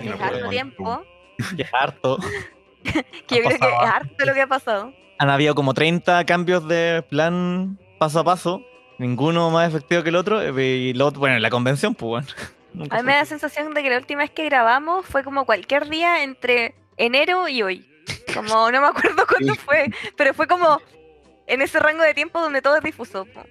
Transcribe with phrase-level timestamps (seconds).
[0.00, 1.02] Que es harto tiempo.
[1.56, 2.18] Que es harto.
[3.26, 4.92] Que yo creo que pasado es harto lo que ha pasado.
[5.18, 8.62] Han habido como 30 cambios de plan paso a paso.
[8.98, 10.42] Ninguno más efectivo que el otro.
[10.60, 12.26] Y lo otro, bueno, en la convención, pues bueno.
[12.74, 15.24] Nunca A mí me da la sensación de que la última vez que grabamos fue
[15.24, 17.88] como cualquier día entre enero y hoy.
[18.34, 19.60] Como no me acuerdo cuándo Sí.
[19.64, 19.86] fue,
[20.16, 20.80] pero fue como
[21.46, 23.24] en ese rango de tiempo donde todo es difuso.
[23.26, 23.44] po.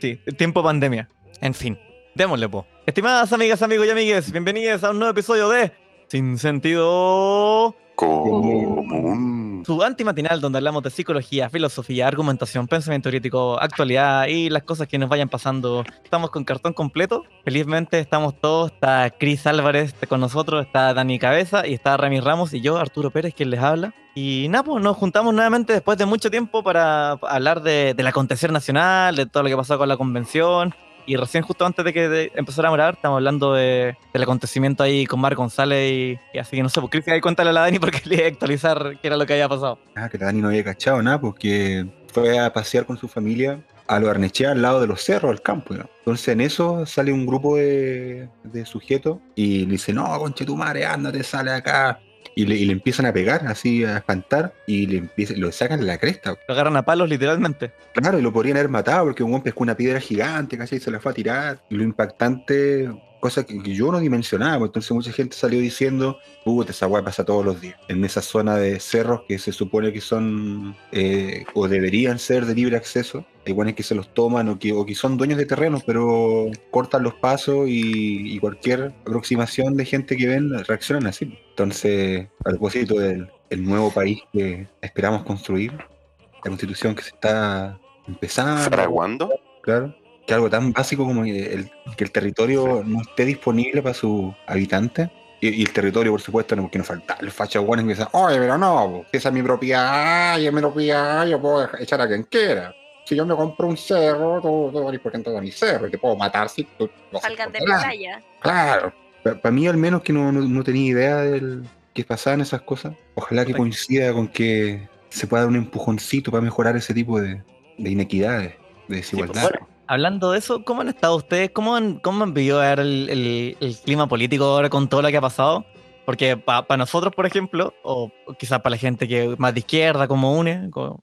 [0.00, 1.08] Sí, tiempo pandemia.
[1.40, 1.78] En fin,
[2.14, 2.66] démosle, po.
[2.86, 5.72] Estimadas amigas, amigos y amigues, bienvenidos a un nuevo episodio de
[6.08, 7.74] Sin Sentido.
[7.94, 9.62] Común.
[9.66, 14.96] Su antimatinal donde hablamos de psicología, filosofía, argumentación, pensamiento crítico, actualidad y las cosas que
[14.98, 15.84] nos vayan pasando.
[16.02, 17.24] Estamos con cartón completo.
[17.44, 18.72] Felizmente estamos todos.
[18.72, 23.10] Está Cris Álvarez con nosotros, está Dani Cabeza y está Rami Ramos y yo, Arturo
[23.10, 23.92] Pérez, quien les habla.
[24.14, 28.50] Y nada, pues nos juntamos nuevamente después de mucho tiempo para hablar de, del acontecer
[28.50, 30.74] nacional, de todo lo que pasó con la convención.
[31.08, 34.82] Y recién justo antes de que de empezáramos a grabar, estamos hablando de, del acontecimiento
[34.82, 37.62] ahí con Mar González y, así que no sé, pues Cris, ahí cuéntale a la
[37.62, 39.78] Dani porque le iba a actualizar qué era lo que había pasado.
[39.96, 43.58] Ah, que la Dani no había cachado nada, porque fue a pasear con su familia
[43.86, 45.72] a lo Arnechea al lado de los cerros, al campo.
[45.72, 45.88] ¿no?
[46.00, 50.56] Entonces en eso sale un grupo de, de sujetos y le dice, no, conche tu
[50.56, 52.00] madre, ándate, sale acá.
[52.38, 55.80] Y le, y le empiezan a pegar, así a espantar, y le empiezan, lo sacan
[55.80, 56.36] de la cresta.
[56.46, 57.72] Lo agarran a palos literalmente.
[57.94, 60.78] Claro, y lo podrían haber matado porque un hombre pescó una piedra gigante, ¿cachai?
[60.78, 61.58] Y se la fue a tirar.
[61.68, 62.88] Y lo impactante,
[63.20, 67.24] cosa que, que yo no dimensionaba, entonces mucha gente salió diciendo, puta, esa weá pasa
[67.24, 67.78] todos los días.
[67.88, 72.54] En esa zona de cerros que se supone que son, eh, o deberían ser de
[72.54, 75.46] libre acceso, hay buenos que se los toman o que, o que son dueños de
[75.46, 81.38] terrenos, pero cortan los pasos y, y cualquier aproximación de gente que ven reaccionan así.
[81.50, 87.78] Entonces, a propósito del el nuevo país que esperamos construir, la constitución que se está
[88.06, 89.30] empezando, ¿Fraguando?
[89.62, 89.94] claro,
[90.28, 94.34] que algo tan básico como que el, que el territorio no esté disponible para sus
[94.46, 95.08] habitantes.
[95.40, 98.08] Y, y el territorio, por supuesto, no, porque no falta el facha guanes que dicen,
[98.12, 102.06] oye, pero no, esa es mi propiedad, y es mi propiedad, yo puedo echar a
[102.06, 102.74] quien quiera.
[103.06, 105.90] Si yo me compro un cerro, tú, tú venís por dentro de mi cerro, y
[105.90, 107.82] te puedo matar si tú no Salgan de la nada".
[107.84, 108.22] playa.
[108.40, 108.92] Claro.
[109.22, 112.94] Para mí, al menos, que no, no, no tenía idea del que pasaban esas cosas.
[113.14, 117.42] Ojalá que coincida con que se pueda dar un empujoncito para mejorar ese tipo de,
[117.78, 118.54] de inequidades,
[118.88, 119.50] de desigualdad.
[119.50, 119.77] bueno.
[119.88, 121.50] Hablando de eso, ¿cómo han estado ustedes?
[121.50, 125.16] ¿Cómo han, cómo han vivido el, el- el clima político ahora con todo lo que
[125.16, 125.64] ha pasado?
[126.04, 130.32] Porque para nosotros, por ejemplo, o quizás para la gente que más de izquierda, como
[130.38, 131.02] UNE, como,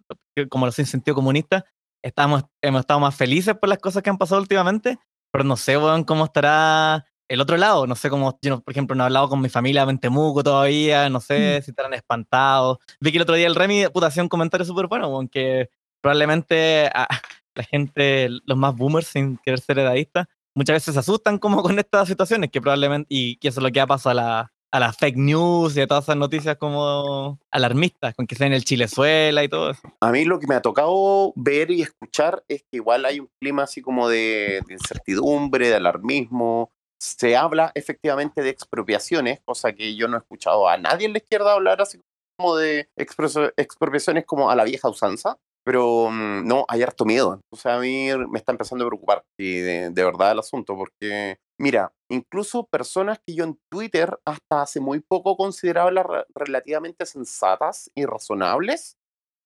[0.50, 1.66] como los sin sentido comunista,
[2.04, 4.98] estamos, hemos estado más felices por las cosas que han pasado últimamente,
[5.32, 7.86] pero no sé, weón, cómo estará el otro lado.
[7.88, 11.10] No sé cómo, yo, por ejemplo, no he hablado con mi familia en Temuco todavía,
[11.10, 12.78] no sé si estarán espantados.
[13.00, 15.70] Vi que el otro día el Remy, puta, hacía un comentario súper bueno, weón, que
[16.02, 17.08] probablemente a-
[17.56, 21.80] la gente, los más boomers, sin querer ser edadistas, muchas veces se asustan como con
[21.80, 24.80] estas situaciones, que probablemente, y que eso es lo que ha pasado a la, a
[24.80, 28.66] las fake news y a todas esas noticias como alarmistas, con que sea en el
[28.66, 29.82] Chilezuela y todo eso.
[30.02, 33.30] A mí lo que me ha tocado ver y escuchar es que igual hay un
[33.40, 36.72] clima así como de, de incertidumbre, de alarmismo.
[37.00, 41.20] Se habla efectivamente de expropiaciones, cosa que yo no he escuchado a nadie en la
[41.20, 42.00] izquierda hablar así
[42.38, 45.38] como de expropiaciones como a la vieja usanza.
[45.66, 47.42] Pero mm, no, hay harto miedo.
[47.52, 50.76] O sea, a mí me está empezando a preocupar y de, de verdad el asunto,
[50.76, 57.90] porque mira, incluso personas que yo en Twitter hasta hace muy poco consideraba relativamente sensatas
[57.96, 58.98] y razonables,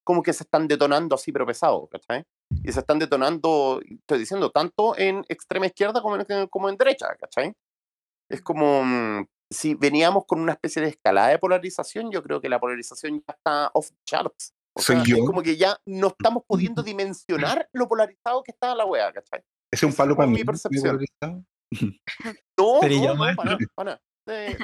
[0.03, 2.23] como que se están detonando así pero pesado, ¿cachai?
[2.63, 7.15] Y se están detonando, estoy diciendo, tanto en extrema izquierda como en, como en derecha,
[7.19, 7.53] ¿cachai?
[8.29, 12.49] Es como mm, si veníamos con una especie de escalada de polarización, yo creo que
[12.49, 14.53] la polarización ya está off charts.
[14.79, 15.17] O Soy sea, yo.
[15.17, 19.41] es como que ya no estamos pudiendo dimensionar lo polarizado que está la wea, ¿cachai?
[19.71, 20.37] Ese es un palo es para mí.
[20.37, 20.99] mi percepción.
[21.21, 21.43] ¿no?
[22.57, 24.01] No, Pero ya, no, no, para para.
[24.31, 24.55] Eh,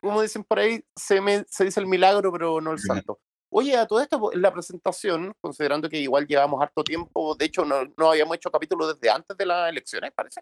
[0.00, 3.20] como dicen por ahí, se, me, se dice el milagro, pero no el santo.
[3.52, 7.64] Oye, a todo esto, en la presentación, considerando que igual llevamos harto tiempo, de hecho,
[7.64, 10.40] no, no habíamos hecho capítulo desde antes de las elecciones, parece,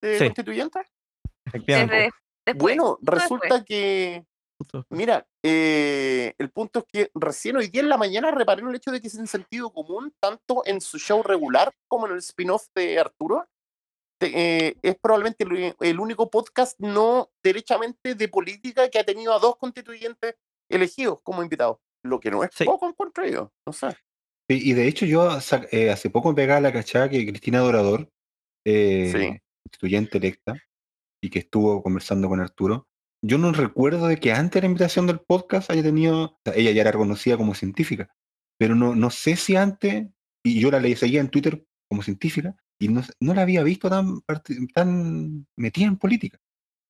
[0.00, 0.24] de Sí.
[0.24, 0.86] constituyentes.
[1.44, 1.94] Efectivamente.
[1.94, 2.10] Desde
[2.46, 2.76] después.
[2.76, 2.98] Bueno,
[4.90, 8.76] mira, eh, el punto es que recién hoy día en la mañana reparé en el
[8.76, 12.18] hecho de que es en sentido común, tanto en su show regular como en el
[12.18, 13.46] spin-off de Arturo.
[14.20, 14.32] te-
[14.68, 19.40] eh, es probablemente el, el único podcast no derechamente de política que ha tenido a
[19.40, 20.36] dos constituyentes
[20.70, 21.78] elegidos como invitados.
[22.04, 22.64] Lo que no es Sí.
[22.64, 23.52] poco encuentro yo.
[23.66, 23.88] No sé.
[24.48, 25.28] Y, y de hecho, yo
[25.72, 28.08] eh, hace poco me pegaba la cachada que Cristina Dorador,
[28.64, 29.40] eh, Sí.
[29.64, 30.54] constituyente electa,
[31.22, 32.86] y que estuvo conversando con Arturo,
[33.26, 36.82] yo no recuerdo de que antes de la invitación del podcast haya tenido, ella ya
[36.82, 38.14] era reconocida como científica,
[38.58, 40.06] pero no, no sé si antes,
[40.44, 43.88] y yo la leí, seguía en Twitter como científica, y no, no la había visto
[43.88, 44.20] tan,
[44.74, 46.38] tan metida en política.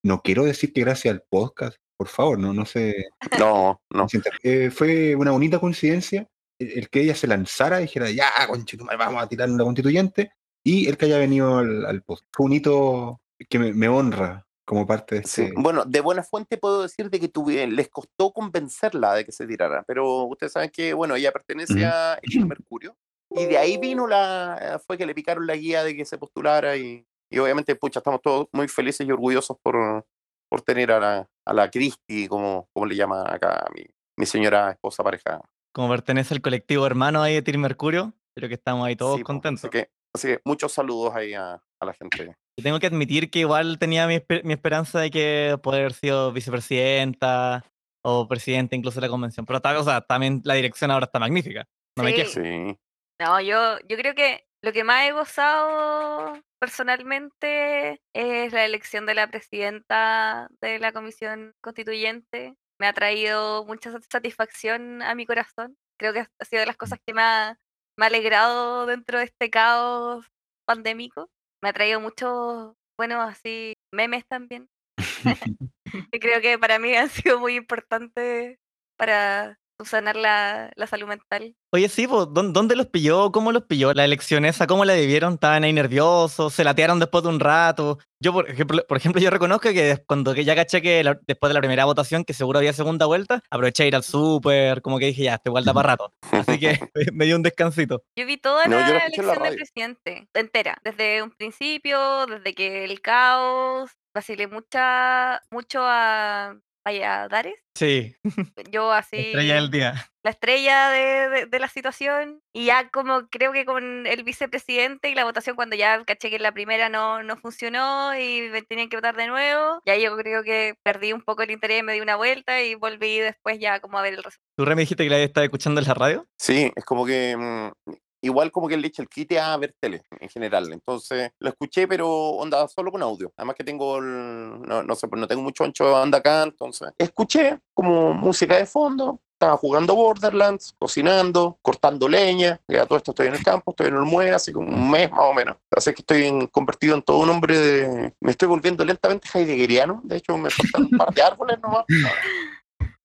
[0.03, 3.07] No quiero decir que gracias al podcast por favor, no, no se...
[3.39, 4.07] No, no.
[4.43, 6.29] eh, fue una bonita coincidencia
[6.59, 10.33] el, el que ella se lanzara y dijera, ya, conchetumare, vamos a tirar una constituyente,
[10.65, 12.25] y el que haya venido al, al post.
[12.33, 15.55] Fue un hito que me, me honra como parte de Sí, este...
[15.57, 19.47] Bueno, de buena fuente puedo decir de que tuve- les costó convencerla de que se
[19.47, 21.85] tirara, pero ustedes saben que, bueno, ella pertenece Ujú.
[21.85, 22.97] a el Mercurio,
[23.31, 26.77] y de ahí vino la, fue que le picaron la guía de que se postulara,
[26.77, 30.07] y, y obviamente, pucha, estamos todos muy felices y orgullosos por,
[30.49, 33.85] por tener a la, a la Cristi, como, como le llama acá mi,
[34.17, 35.41] mi señora esposa pareja.
[35.73, 39.23] Como pertenece al colectivo hermano ahí de Team Mercurio, creo que estamos ahí todos Sí,
[39.25, 39.65] contentos.
[39.65, 42.37] Así que, así que muchos saludos ahí a, a la gente.
[42.63, 47.65] Tengo que admitir que igual tenía mi, mi esperanza de que poder haber sido vicepresidenta
[48.03, 49.45] o presidenta incluso de la convención.
[49.45, 51.67] Pero o sea, también la dirección ahora está magnífica.
[51.97, 52.17] No me Sí.
[52.17, 52.31] quejo.
[52.31, 52.79] Sí.
[53.21, 59.15] No, yo, yo creo que lo que más he gozado personalmente es la elección de
[59.15, 62.55] la presidenta de la comisión constituyente.
[62.81, 65.77] Me ha traído mucha sat- satisfacción a mi corazón.
[65.99, 67.59] Creo que ha sido de las cosas que me ha,
[67.99, 70.27] me ha alegrado dentro de este caos
[70.67, 71.31] pandémico.
[71.65, 74.69] Me ha traído muchos, bueno, así, memes también.
[76.13, 78.59] que creo que para mí han sido muy importantes
[78.99, 81.57] para subsanar la, la salud mental.
[81.73, 83.33] Oye, sí, pues, ¿dó- ¿dónde los pilló?
[83.33, 84.67] ¿Cómo los pilló la elección esa?
[84.67, 85.35] ¿Cómo la vivieron?
[85.35, 86.53] ¿Estaban ahí nerviosos?
[86.55, 87.99] ¿Se latearon después de un rato?
[88.21, 91.51] Yo, por ejemplo, por ejemplo yo reconozco que cuando que ya caché que la- después
[91.51, 94.99] de la primera votación, que seguro había segunda vuelta, aproveché a ir al súper, como
[94.99, 96.13] que dije, ya, esto igual da para rato.
[96.31, 96.79] Así que
[97.13, 98.05] me dio un descansito.
[98.17, 103.01] Yo vi toda No, la elección del presidente, entera, desde un principio, desde que el
[103.01, 108.15] caos, vacilé mucha, mucho a Valladares, Sí,
[108.71, 109.95] yo así, estrella del día.
[110.23, 115.09] la estrella de, de- de la situación, y ya como creo que con el vicepresidente
[115.11, 118.89] y la votación cuando ya caché que la primera no, no funcionó y me tenían
[118.89, 122.01] que votar de nuevo, ya yo creo que perdí un poco el interés, me di
[122.01, 124.45] una vuelta y volví después ya como a ver el resultado.
[124.57, 126.27] ¿Tú, Remy, dijiste que la estaba escuchando en la radio?
[126.39, 127.93] Sí, es como que mm,
[128.25, 130.73] igual como que le echa el quite a ver tele en general.
[130.73, 133.33] Entonces lo escuché, pero onda solo con audio.
[133.37, 136.43] Además que tengo el- no, no sé, pues no tengo mucho ancho de banda acá,
[136.43, 139.21] entonces escuché como música de fondo.
[139.35, 142.61] Estaba jugando Borderlands, cocinando, cortando leña.
[142.69, 145.21] Ya todo esto estoy en el campo, estoy en Olmué, así como un mes más
[145.25, 145.57] o menos.
[145.73, 148.15] Así que estoy en- convertido en todo un hombre de.
[148.21, 150.01] Me estoy volviendo lentamente heideggeriano.
[150.05, 151.85] De hecho, me faltan un par de árboles nomás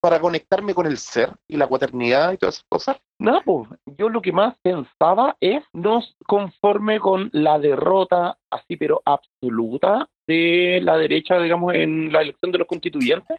[0.01, 2.97] para conectarme con el ser y la cuaternidad y todas esas cosas.
[3.19, 3.67] Nada, pues,
[3.97, 10.79] yo lo que más pensaba es no conforme con la derrota así, pero absoluta de
[10.83, 13.37] la derecha, digamos, en la elección de los constituyentes.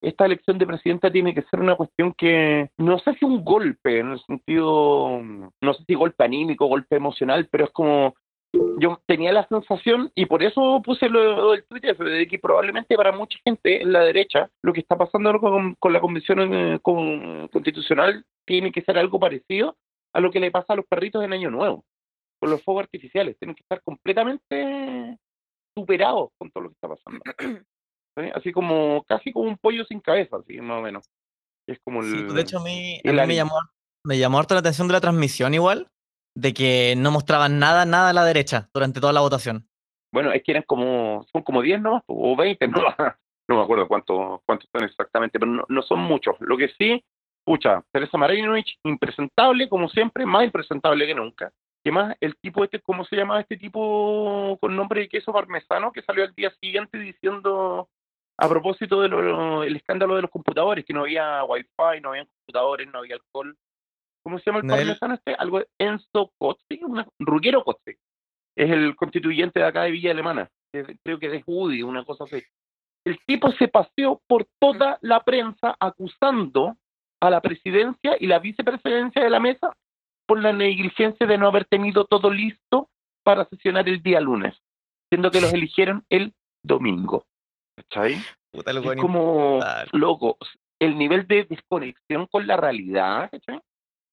[0.00, 4.00] Esta elección de presidenta tiene que ser una cuestión que no sé si un golpe,
[4.00, 8.14] en el sentido, no sé si golpe anímico, golpe emocional, pero es como
[8.78, 13.12] yo tenía la sensación, y por eso puse lo del Twitter, de que probablemente para
[13.12, 17.48] mucha gente en la derecha, lo que está pasando con, con la convención eh, con-
[17.48, 19.76] constitucional tiene que ser algo parecido
[20.12, 21.84] a lo que le pasa a los perritos en Año Nuevo,
[22.40, 23.36] con los fuegos artificiales.
[23.38, 25.18] Tienen que estar completamente
[25.76, 27.20] superados con todo lo que está pasando.
[28.16, 28.30] ¿sí?
[28.34, 31.08] Así como, casi como un pollo sin cabeza, así más o menos.
[31.66, 32.10] Es como el...
[32.10, 33.54] Sí, pues, de hecho, a mí, a el mí me, llamó,
[34.04, 35.88] me llamó harto la atención de la transmisión igual,
[36.34, 39.68] de que no mostraban nada, nada a la derecha durante toda la votación.
[40.12, 42.02] Bueno, es que eran como, son como 10 ¿no?
[42.06, 42.80] O 20, no,
[43.48, 46.36] no me acuerdo cuántos cuántos son exactamente, pero no, no son muchos.
[46.40, 47.04] Lo que sí,
[47.44, 51.52] pucha, Teresa Marinovich, impresentable como siempre, más impresentable que nunca.
[51.84, 52.16] ¿Qué más?
[52.20, 56.24] El tipo este, ¿cómo se llama este tipo con nombre de queso parmesano que salió
[56.24, 57.90] al día siguiente diciendo
[58.38, 62.98] a propósito del escándalo de los computadores, que no había wifi, no había computadores, no
[62.98, 63.56] había alcohol.
[64.24, 65.34] ¿Cómo se llama el parmesano este?
[65.34, 67.96] Algo de Enzo una, Ruggero Cozzi
[68.56, 72.42] es el constituyente de acá de Villa Alemana, creo que es Woody, una cosa así.
[73.04, 76.76] El tipo se paseó por toda la prensa acusando
[77.20, 79.76] a la presidencia y la vicepresidencia de la mesa
[80.26, 82.88] por la negligencia de no haber tenido todo listo
[83.24, 84.54] para sesionar el día lunes,
[85.10, 87.26] siendo que los eligieron el domingo.
[87.76, 88.16] ¿Cachai?
[88.52, 89.60] Puta, Es como,
[89.92, 90.38] loco,
[90.80, 93.60] el nivel de desconexión con la realidad, ¿cachai?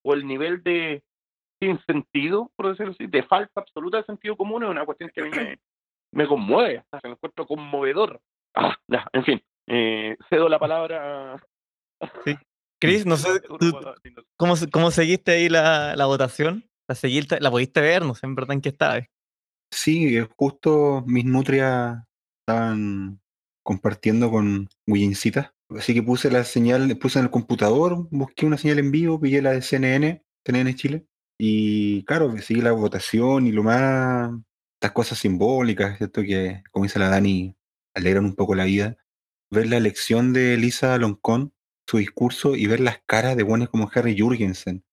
[0.03, 1.03] O el nivel de
[1.61, 5.21] sin sentido, por decirlo así, de falta absoluta de sentido común, es una cuestión que
[5.21, 5.59] a mí me,
[6.13, 8.19] me conmueve, hasta me encuentro conmovedor.
[8.55, 11.41] Ah, ya, en fin, eh, cedo la palabra.
[12.81, 13.79] Chris, no sé, tú-
[14.37, 16.67] ¿cómo, se- cómo seguiste ahí la, la votación?
[16.87, 18.03] ¿La, seguiste, ¿La pudiste ver?
[18.03, 19.03] No sé en verdad en qué estabas.
[19.71, 21.99] Sí, eh, justo mis nutrias
[22.41, 23.21] estaban
[23.63, 25.53] compartiendo con Wincitas.
[25.77, 29.41] Así que puse la señal, puse en el computador, busqué una señal en vivo, pillé
[29.41, 31.05] la de CNN, CNN Chile.
[31.39, 34.31] Y claro, seguí la votación y lo más,
[34.75, 36.21] estas cosas simbólicas, ¿cierto?
[36.21, 37.55] Que, como dice la Dani,
[37.95, 38.97] alegran un poco la vida.
[39.53, 41.53] ver la elección de Elisa Loncón,
[41.85, 44.83] su discurso y ver las caras de buenos como Harry Jurgensen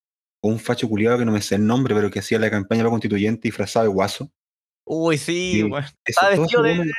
[0.43, 2.83] o un facho culiado que no me sé el nombre, pero que hacía la campaña
[2.83, 4.33] para constituyente disfrazado de guaso.
[4.85, 5.69] Uy, sí, eso-
[6.05, 6.91] Estaba vestido de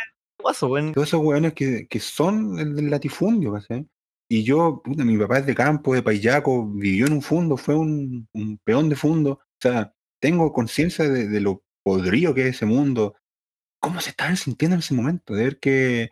[0.63, 0.93] weón.
[0.93, 3.88] todos esos weones que, que son el del latifundio, ¿cachai?
[4.31, 7.75] Y yo, puta, mi papá es de campo, de Payaco, vivió en un fundo, fue
[7.75, 9.31] un, un peón de fundo.
[9.31, 13.15] O sea, tengo conciencia de, de lo podrido que es ese mundo.
[13.81, 15.34] ¿Cómo se estaban sintiendo en ese momento?
[15.34, 16.10] De ver que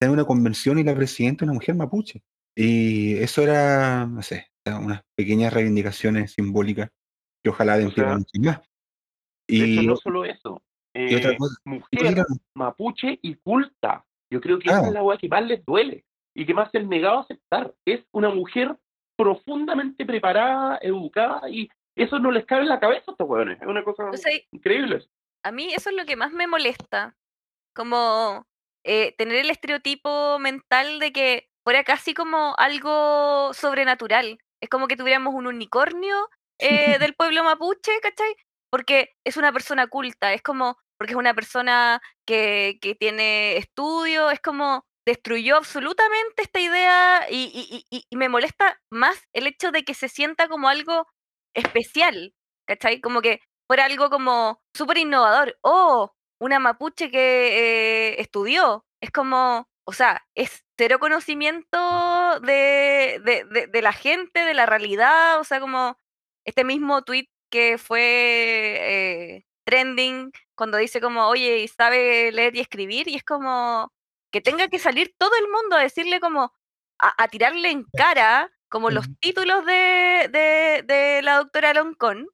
[0.00, 2.22] en una convención y la presidenta es una mujer mapuche.
[2.56, 6.90] Y eso era, no sé, unas pequeñas reivindicaciones simbólicas
[7.42, 8.60] que ojalá den más.
[9.46, 10.62] De hecho, Y, no solo eso.
[10.94, 14.04] Otra eh, cosa, mujer mapuche y culta.
[14.32, 14.86] Yo creo que esa Ah.
[14.86, 16.04] es la weá que más les duele
[16.34, 17.74] y que más se han negado a aceptar.
[17.84, 18.76] Es una mujer
[19.16, 23.60] profundamente preparada, educada y eso no les cabe en la cabeza a estos weones.
[23.60, 25.06] Es una cosa O sea, increíble.
[25.44, 27.16] a mí eso es lo que más me molesta.
[27.74, 28.46] Como
[28.84, 34.38] eh, tener el estereotipo mental de que fuera casi como algo sobrenatural.
[34.62, 36.16] Es como que tuviéramos un unicornio
[36.58, 38.34] eh, del pueblo mapuche, ¿cachai?
[38.70, 44.40] Porque es una persona culta, es como, porque es una persona que, tiene estudio, es
[44.40, 50.48] como destruyó absolutamente esta idea y, me molesta más el hecho de que se sienta
[50.48, 51.06] como algo
[51.54, 52.34] especial,
[52.68, 53.00] ¿cachai?
[53.00, 55.58] Como que fuera algo como súper innovador.
[55.62, 58.84] Oh, una mapuche que eh, estudió.
[59.02, 64.66] Es como, o sea, es cero conocimiento de, de, de- de la gente, de la
[64.66, 65.40] realidad.
[65.40, 65.96] O sea, como
[66.46, 72.60] este mismo tweet que fue eh, trending cuando dice como, oye, ¿y sabe leer y
[72.60, 73.08] escribir?
[73.08, 73.92] Y es como
[74.32, 76.52] que tenga que salir todo el mundo a decirle como,
[77.00, 82.28] a, a tirarle en cara como los títulos de, de, de la doctora Loncón,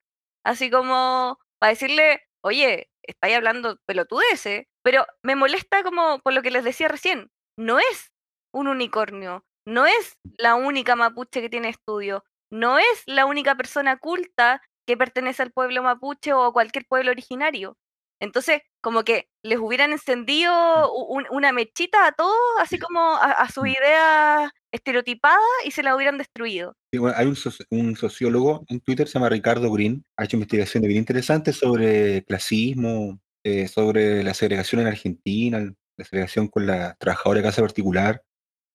[0.44, 6.50] así como para decirle, oye, estáis hablando pelotudeces, pero me molesta como por lo que
[6.50, 8.12] les decía recién, no es
[8.52, 13.96] un unicornio, no es la única mapuche que tiene estudio, no es la única persona
[13.98, 17.76] culta que pertenece al pueblo mapuche o a cualquier pueblo originario.
[18.20, 20.50] Entonces, como que les hubieran encendido
[20.94, 23.66] u- un- una mechita a todos, así como a, a sus Mm.
[23.68, 26.74] ideas estereotipadas y se la hubieran destruido.
[26.92, 30.36] Sí, bueno, hay un, soci- un sociólogo en Twitter, se llama Ricardo Green, ha hecho
[30.36, 35.58] investigaciones bien interesantes sobre clasismo, eh, sobre la segregación en Argentina,
[35.98, 38.22] la segregación con la trabajadora de casa particular,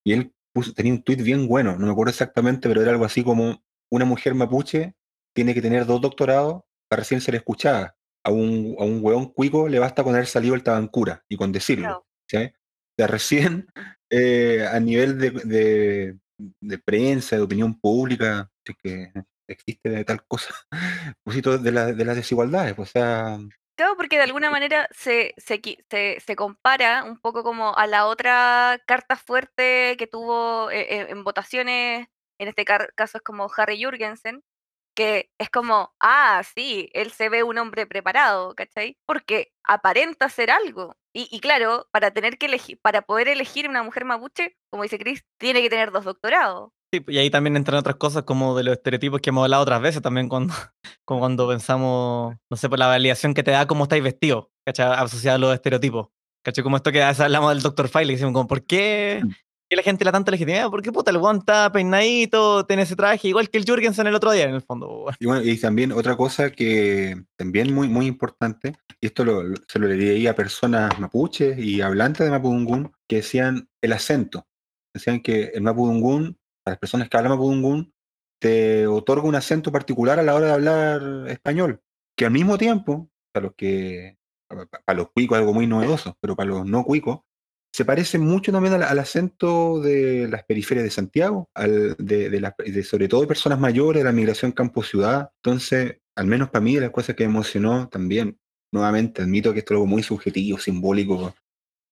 [0.03, 3.05] y él puso, tenía un tweet bien bueno, no me acuerdo exactamente, pero era algo
[3.05, 4.93] así como, una mujer mapuche
[5.33, 7.95] tiene que tener dos doctorados para recién ser escuchada.
[8.23, 11.51] A un, a un hueón cuico le basta con haber salido el tabancura y con
[11.51, 12.05] decirlo.
[12.27, 12.49] Claro.
[12.49, 12.53] ¿sí?
[12.53, 13.67] O sea, recién
[14.11, 16.17] eh, a nivel de, de-
[16.59, 19.11] de prensa, de opinión pública, es que
[19.47, 20.53] existe de tal cosa,
[21.23, 22.73] poquito de, la- de las desigualdades.
[22.73, 23.37] pues, O sea,
[23.77, 25.59] Claro, porque de alguna manera se, se,
[25.89, 31.05] se, se compara un poco como a la otra carta fuerte que tuvo eh, eh,
[31.09, 32.07] en votaciones,
[32.39, 34.43] en este caso es como Harry Jurgensen,
[34.95, 38.97] que es como, ah, sí, él se ve un hombre preparado, ¿cachai?
[39.05, 40.95] Porque aparenta ser algo.
[41.13, 44.99] Y, y claro, para tener que elegir, para poder elegir una mujer mapuche, como dice
[44.99, 46.71] Chris, tiene que tener dos doctorados.
[46.93, 49.81] Sí, y ahí también entran otras cosas como de los estereotipos que hemos hablado otras
[49.81, 50.53] veces también cuando,
[51.05, 54.87] como cuando pensamos, no sé, por la validación que te da cómo estáis vestidos, ¿cachai?
[54.93, 56.09] Asociado a los estereotipos.
[56.43, 56.63] ¿Cachai?
[56.63, 57.87] Como esto que hablamos del Dr.
[57.87, 59.31] File y decimos como, ¿por qué, Mm.
[59.71, 60.69] Qué la gente le da tanta legitimidad?
[60.69, 64.31] Porque puta, el weón está peinadito, tiene ese traje, igual que el Jurgensen el otro
[64.31, 65.05] día en el fondo.
[65.17, 69.79] y, bueno, y también otra cosa que también muy, muy importante, y esto lo- se
[69.79, 74.45] lo leí a personas mapuches y hablantes de Mapudungún, que decían el acento.
[74.93, 77.93] Decían que el Mapudungún, para las personas que hablan Mapudungún,
[78.41, 81.79] te otorga un acento particular a la hora de hablar español,
[82.17, 84.17] que al mismo tiempo, para los que,
[84.85, 87.21] para los cuicos es algo muy novedoso, pero para los no cuicos,
[87.73, 93.07] se parece mucho también al, al acento de las periferias de Santiago, al, de, sobre
[93.07, 95.31] todo de personas mayores, de la migración campo-ciudad.
[95.37, 98.37] Entonces, al menos para mí, las cosas que emocionó también,
[98.73, 101.33] nuevamente, admito que esto es algo muy subjetivo, simbólico,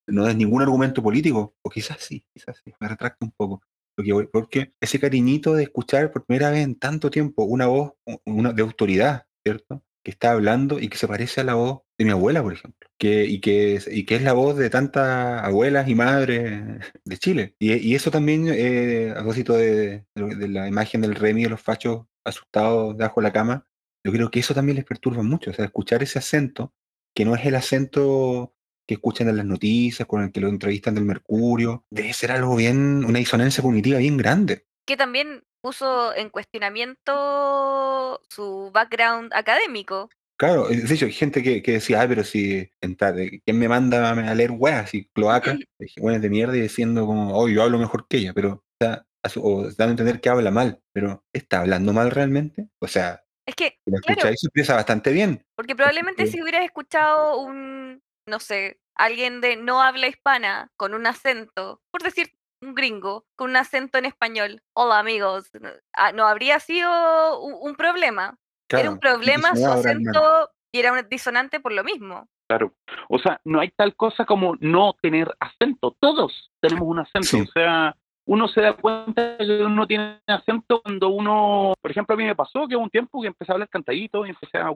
[0.08, 3.62] no es ningún argumento político, o quizás sí, quizás sí, me retracto un poco.
[3.98, 7.68] Lo que voy- Porque ese cariñito de escuchar por primera vez en tanto tiempo una
[7.68, 7.94] voz
[8.26, 9.84] de autoridad, ¿cierto?
[10.04, 12.90] Que está hablando y que se parece a la voz de mi abuela, por ejemplo.
[12.98, 16.64] Que, y, que, y que es la voz de tantas abuelas y madres
[17.06, 17.56] de Chile.
[17.60, 21.62] Y, eso también, eh, a propósito de, de- de la imagen del Remy de los
[21.62, 23.68] fachos asustados debajo de la cama,
[24.06, 25.52] yo creo que eso también les perturba mucho.
[25.52, 26.74] O sea, escuchar ese acento,
[27.16, 28.56] que no es el acento
[28.88, 32.56] que escuchan en las noticias, con el que lo entrevistan del Mercurio, debe ser algo
[32.56, 34.66] bien, una disonancia cognitiva bien grande.
[34.88, 41.74] que también puso en cuestionamiento su background académico, Claro, de hecho, hay gente que, que
[41.74, 45.58] decía, ay, pero si, ¿quién me manda a leer weas y cloaca?
[45.98, 49.06] Weas de mierda y diciendo como, oh, yo hablo mejor que ella, pero, o sea,
[49.26, 52.70] dando a entender que habla mal, pero ¿está hablando mal realmente?
[52.80, 54.22] O sea, Es que, si la Claro.
[54.22, 55.44] se expresa bastante bien.
[55.58, 61.06] porque probablemente si hubieras escuchado un, no sé, alguien de no habla hispana con un
[61.06, 62.32] acento, por decir
[62.62, 67.56] un gringo, con un acento en español, hola amigos, no, ah, no habría sido un,
[67.60, 68.38] un problema.
[68.70, 72.28] Era un problema su acento y era un disonante por lo mismo.
[72.48, 72.74] Claro.
[73.10, 75.96] O sea, no hay tal cosa como no tener acento.
[76.00, 77.28] Todos tenemos un acento.
[77.28, 77.42] Sí.
[77.42, 77.96] O sea,
[78.26, 82.36] uno se da cuenta que uno tiene acento cuando uno, por ejemplo, a mí me
[82.36, 84.72] pasó que hubo un tiempo que empecé a hablar cantadito y empecé a...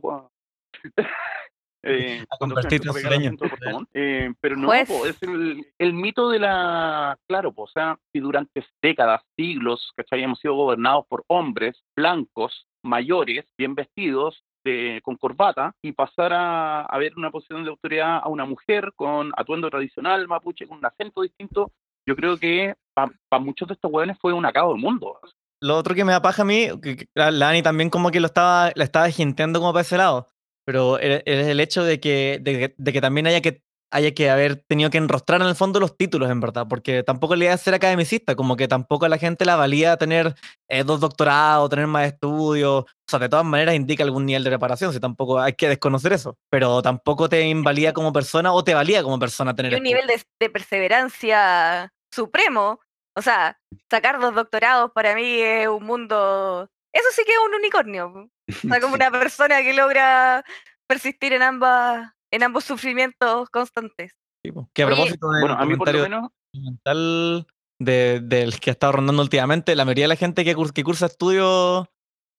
[1.83, 3.89] eh, A Montt.
[3.93, 4.87] Eh, pero no, Juez.
[4.87, 7.17] po, es el, el mito de la...
[7.27, 10.23] Claro, po, o sea, si durante décadas, siglos, ¿cachai?
[10.23, 16.87] Hemos sido gobernados por hombres blancos, mayores, bien vestidos, de- con corbata, y pasar a,
[16.97, 21.21] ver una posición de autoridad a una mujer con atuendo tradicional mapuche, con un acento
[21.21, 21.71] distinto,
[22.07, 25.19] yo creo que para muchos de estos hueones fue un acabo del mundo.
[25.61, 28.27] Lo otro que me da paja a mí, que, la Ani también como que lo
[28.27, 30.27] estaba, la estaba jinteando como para ese lado,
[30.65, 33.62] pero e- es el hecho de que, de, de que también haya que,
[33.93, 37.35] haya que haber tenido que enrostrar en el fondo los títulos, en verdad, porque tampoco
[37.35, 40.33] le idea es ser academicista, como que tampoco a la gente la valía tener
[40.67, 44.49] eh, dos doctorados, tener más estudios, o sea, de todas maneras indica algún nivel de
[44.49, 48.73] preparación, si tampoco hay que desconocer eso, pero tampoco te invalida como persona o te
[48.73, 50.05] valía como persona tener Y un estudios.
[50.07, 52.79] nivel de, de perseverancia supremo.
[53.15, 53.59] O sea,
[53.91, 56.67] sacar dos doctorados para mí es un mundo...
[56.91, 58.07] Eso sí que es un unicornio.
[58.07, 60.43] O sea, como una persona que logra
[60.87, 64.11] persistir en ambas en ambos sufrimientos constantes.
[64.45, 64.51] Sí.
[64.73, 67.47] Que a Oye, propósito del Bueno, a mí por lo comentario menos, mental
[67.79, 70.83] de, del que ha estado rondando últimamente, la mayoría de la gente que, cur- que
[70.83, 71.87] cursa estudios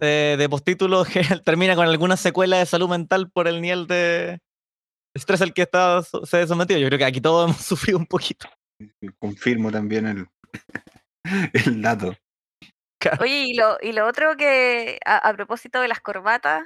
[0.01, 4.41] eh, de postítulos que termina con alguna secuela de salud mental por el nivel de
[5.17, 6.81] estrés al que está se ha sometido.
[6.81, 8.49] Yo creo que aquí todos hemos sufrido un poquito.
[9.21, 10.27] Confirmo también el,
[11.53, 12.15] el dato.
[13.21, 16.63] Oye, y lo, y lo otro que, a, a propósito de las corbatas,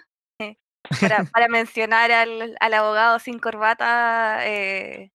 [1.00, 5.10] para, para mencionar al, al abogado sin corbata, eh,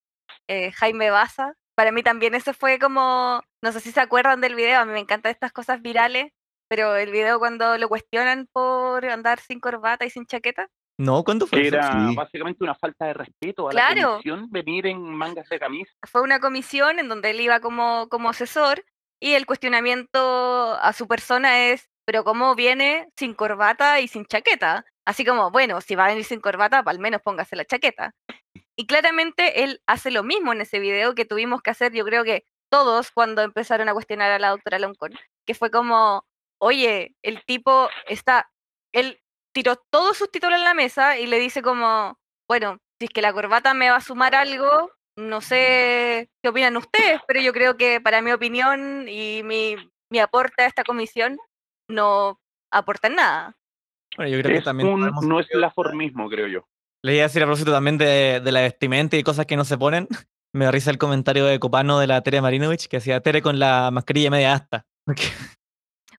[0.48, 4.56] eh, Jaime Baza, para mí también ese fue como, no sé si se acuerdan del
[4.56, 6.32] video, a mí me encantan estas cosas virales,
[6.70, 10.68] pero el video cuando lo cuestionan por andar sin corbata y sin chaqueta,
[11.00, 11.76] No, ¿cuándo fue eso?
[11.78, 12.16] era Sí.
[12.16, 13.96] básicamente una falta de respeto a Claro.
[14.02, 15.92] la comisión venir en mangas de camisa.
[16.08, 18.84] fue una comisión en donde él iba como, como asesor
[19.20, 24.86] y el cuestionamiento a su persona es, pero ¿cómo viene sin corbata y sin chaqueta?
[25.06, 28.16] Así como, bueno, si va a venir sin corbata, al menos póngase la chaqueta.
[28.76, 32.24] Y claramente él hace lo mismo en ese video que tuvimos que hacer, yo creo
[32.24, 35.12] que todos cuando empezaron a cuestionar a la doctora Loncón,
[35.46, 36.26] que fue como,
[36.60, 38.50] oye, el tipo está,
[38.94, 39.22] él
[39.54, 42.18] tiró todos sus títulos en la mesa y le dice como,
[42.50, 46.78] bueno, si es que la corbata me va a sumar algo, no sé qué opinan
[46.78, 49.76] ustedes, pero yo creo que para mi opinión y mi,
[50.10, 51.38] mi aporte a esta comisión
[51.88, 52.40] no
[52.72, 53.56] aportan nada.
[54.18, 56.68] Bueno, yo creo que Es también un, podemos- no es el aformismo, creo yo.
[57.04, 59.66] Le iba a decir a propósito también de, de la vestimenta y cosas que no
[59.66, 60.08] se ponen.
[60.56, 63.58] Me da risa el comentario de Copano de la Tere Marinovich que hacía Tere con
[63.60, 64.86] la mascarilla media asta.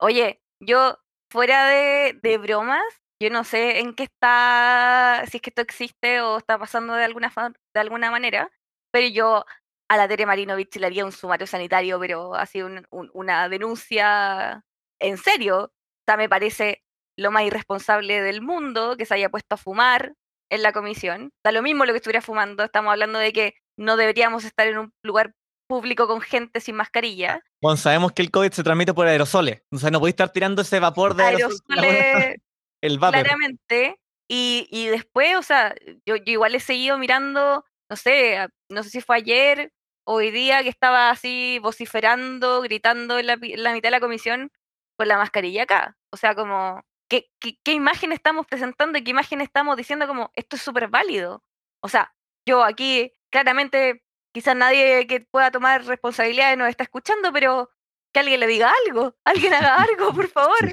[0.01, 0.99] Oye, yo
[1.31, 2.83] fuera de, de bromas,
[3.23, 7.05] yo no sé en qué está, si es que esto existe o está pasando de
[7.05, 8.51] alguna, fa- de alguna manera,
[8.93, 9.45] pero yo
[9.89, 14.65] a la Tere Marinovich le haría un sumario sanitario, pero así un- un- una denuncia
[15.01, 15.65] en serio.
[15.67, 16.84] O sea, me parece
[17.19, 20.15] lo más irresponsable del mundo que se haya puesto a fumar
[20.51, 21.31] en la comisión.
[21.45, 24.79] Da lo mismo lo que estuviera fumando, estamos hablando de que no deberíamos estar en
[24.79, 25.35] un lugar
[25.67, 27.41] público con gente sin mascarilla.
[27.63, 29.63] Bueno, sabemos que el COVID se transmite por aerosoles.
[29.73, 32.37] O sea, no podéis estar tirando ese vapor de Aerosoles
[32.83, 33.23] el vapor.
[33.23, 33.99] claramente.
[34.29, 35.75] Y, y después, o sea,
[36.07, 39.73] yo, yo igual he seguido mirando, no sé, no sé si fue ayer
[40.07, 44.51] hoy día que estaba así vociferando, gritando en la, en la mitad de la comisión
[44.99, 45.97] con la mascarilla acá.
[46.13, 50.31] O sea, como, ¿qué, qué, qué imagen estamos presentando y qué imagen estamos diciendo como
[50.35, 51.43] esto es súper válido?
[51.83, 52.15] O sea,
[52.47, 57.71] yo aquí claramente quizás nadie que pueda tomar responsabilidades nos está escuchando, pero
[58.13, 60.73] que alguien le diga algo, alguien haga algo, por favor.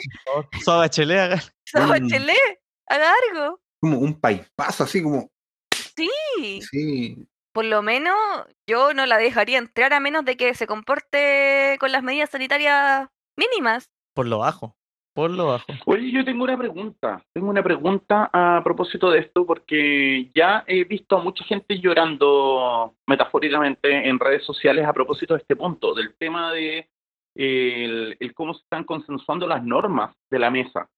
[0.64, 1.44] Suave Bachelet, haga-
[2.88, 3.62] haga algo.
[3.80, 5.32] Como un paipazo, así como.
[5.96, 7.28] Sí, Sí.
[7.54, 8.16] por lo menos
[8.68, 13.08] yo no la dejaría entrar a menos de que se comporte con las medidas sanitarias
[13.38, 13.90] mínimas.
[14.14, 14.78] Por lo bajo.
[15.14, 15.66] Por lo bajo.
[15.86, 17.22] Oye, yo tengo una pregunta.
[17.34, 22.96] Tengo una pregunta a propósito de esto, porque ya he visto a mucha gente llorando
[23.08, 26.88] metafóricamente en redes sociales a propósito de este punto, del tema de
[27.36, 30.90] el, el cómo se están consensuando las normas de la mesa.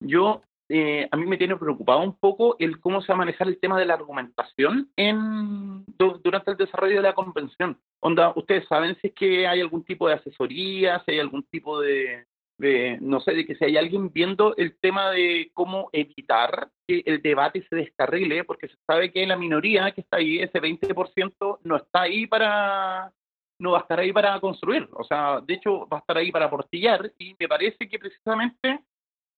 [0.00, 3.46] Yo eh, a mí me tiene preocupado un poco el cómo se va a manejar
[3.46, 7.78] el tema de la argumentación en, du- durante el desarrollo de la convención.
[8.00, 11.80] Onda, ustedes saben si es que hay algún tipo de asesoría, si hay algún tipo
[11.80, 12.24] de,
[12.58, 17.02] de, no sé, de que si hay alguien viendo el tema de cómo evitar que
[17.06, 21.58] el debate se descarrile, porque se sabe que la minoría que está ahí, ese 20%,
[21.64, 23.12] no está ahí para,
[23.58, 26.30] no va a estar ahí para construir, o sea, de hecho va a estar ahí
[26.30, 28.80] para portillar y me parece que precisamente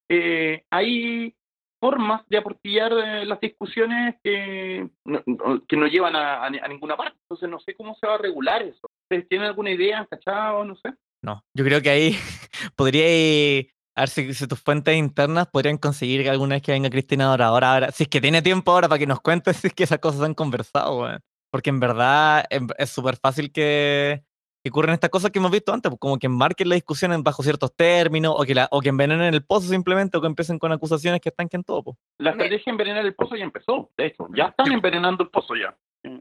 [0.08, 1.34] eh, hay
[1.80, 5.22] formas de aportillar eh, las discusiones que no,
[5.66, 8.62] que no llevan a, a ninguna parte, entonces no sé cómo se va a regular
[8.62, 8.88] eso.
[9.02, 10.64] ¿Ustedes tienen alguna idea, cachado?
[10.64, 10.94] No sé.
[11.24, 12.16] No, yo creo que ahí
[12.76, 13.64] podría
[13.96, 17.26] a ver si, si tus fuentes internas podrían conseguir que alguna vez que venga Cristina
[17.30, 19.72] ahora, ahora, ahora, si es que tiene tiempo ahora para que nos cuente si es
[19.74, 21.20] que esas cosas se han conversado, weón.
[21.50, 22.44] Porque en verdad
[22.78, 24.24] es súper fácil que,
[24.62, 27.22] que ocurran estas cosas que hemos visto antes, pues, como que marquen la discusión en-
[27.22, 30.58] bajo ciertos términos, o que, la, o que envenenen el pozo simplemente, o que empiecen
[30.58, 31.84] con acusaciones que estanquen todo.
[31.84, 31.96] pues.
[32.18, 35.54] La estrategia de envenenar el pozo ya empezó, de hecho, ya están envenenando el pozo
[35.54, 35.76] ya.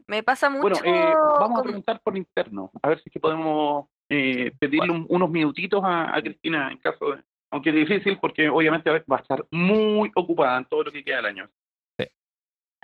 [0.08, 0.62] Me pasa mucho.
[0.62, 4.92] Bueno, eh, vamos a preguntar por interno, a ver si es que podemos eh, pedirle
[4.92, 7.24] un- unos minutitos a, a Cristina en caso de...
[7.52, 11.18] Aunque es difícil porque obviamente va a estar muy ocupada en todo lo que queda
[11.18, 11.50] del año.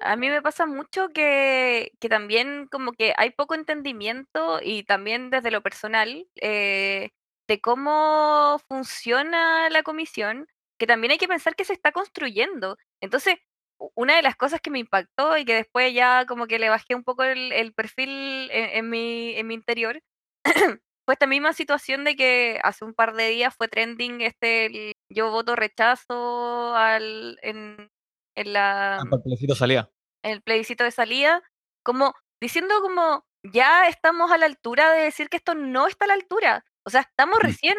[0.01, 5.29] A mí me pasa mucho que, que también como que hay poco entendimiento y también
[5.29, 7.09] desde lo personal eh,
[7.49, 10.47] de cómo funciona la comisión,
[10.79, 12.77] que también hay que pensar que se está construyendo.
[13.01, 13.35] Entonces,
[13.95, 16.95] una de las cosas que me impactó y que después ya como que le bajé
[16.95, 20.01] un poco el, el perfil en, en mi, en mi interior,
[21.05, 24.93] fue esta misma situación de que hace un par de días fue trending este el
[25.11, 27.89] yo voto rechazo al, en,
[28.35, 29.89] en la Ah, el plebiscito salía.
[30.23, 31.41] el plebiscito de salida,
[31.83, 36.09] como diciendo como ya estamos a la altura de decir que esto no está a
[36.09, 36.65] la altura.
[36.85, 37.43] O sea, estamos Mm.
[37.43, 37.77] recién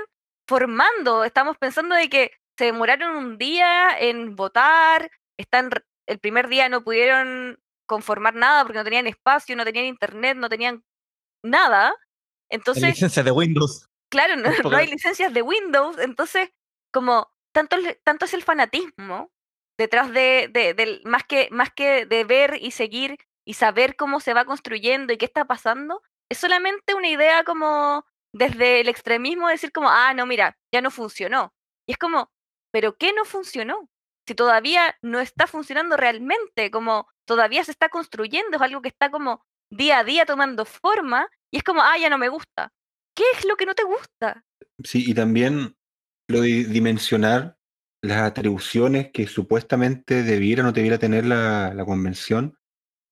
[0.49, 5.71] formando, estamos pensando de que se demoraron un día en votar, están
[6.11, 10.49] el primer día no pudieron conformar nada porque no tenían espacio, no tenían internet, no
[10.49, 10.85] tenían
[11.44, 11.94] nada.
[12.51, 13.88] Entonces, licencia de Windows.
[14.11, 14.35] Claro,
[14.73, 16.51] no, hay licencias de Windows, entonces
[16.92, 19.31] como tanto, es- tanto es el fanatismo
[19.79, 24.44] detrás de, más que, más que de ver y seguir y saber cómo se va
[24.44, 29.88] construyendo y qué está pasando, es solamente una idea como desde el extremismo decir como,
[29.90, 31.53] ah, no, mira, ya no funcionó.
[31.88, 32.31] Y es como,
[32.73, 33.88] ¿pero qué no funcionó?
[34.31, 39.11] Si todavía no está funcionando realmente, como todavía se está construyendo, es algo que está
[39.11, 42.73] como día a día tomando forma, y es como, ah, ya no me gusta.
[43.12, 44.45] ¿Qué es lo que no te gusta?
[44.85, 45.77] Sí, y también
[46.29, 47.57] lo de dimensionar
[48.05, 52.57] las atribuciones que supuestamente debiera o no debiera tener la, la convención.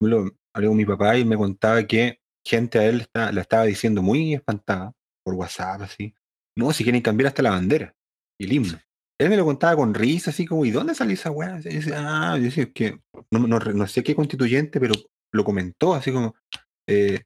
[0.00, 4.02] Hablé con mi papá y me contaba que gente a él está, la estaba diciendo
[4.02, 4.92] muy espantada
[5.24, 6.14] por WhatsApp, así.
[6.56, 7.92] No, si quieren cambiar hasta la bandera
[8.38, 8.78] y el himno.
[9.18, 11.58] Él me lo contaba con risa, así como, ¿y dónde salió esa weá?
[11.64, 13.00] Y dice, ah, yo decía, es que
[13.32, 14.94] no, sé qué constituyente, pero
[15.32, 16.36] lo comentó, así como,
[16.86, 17.22] eh,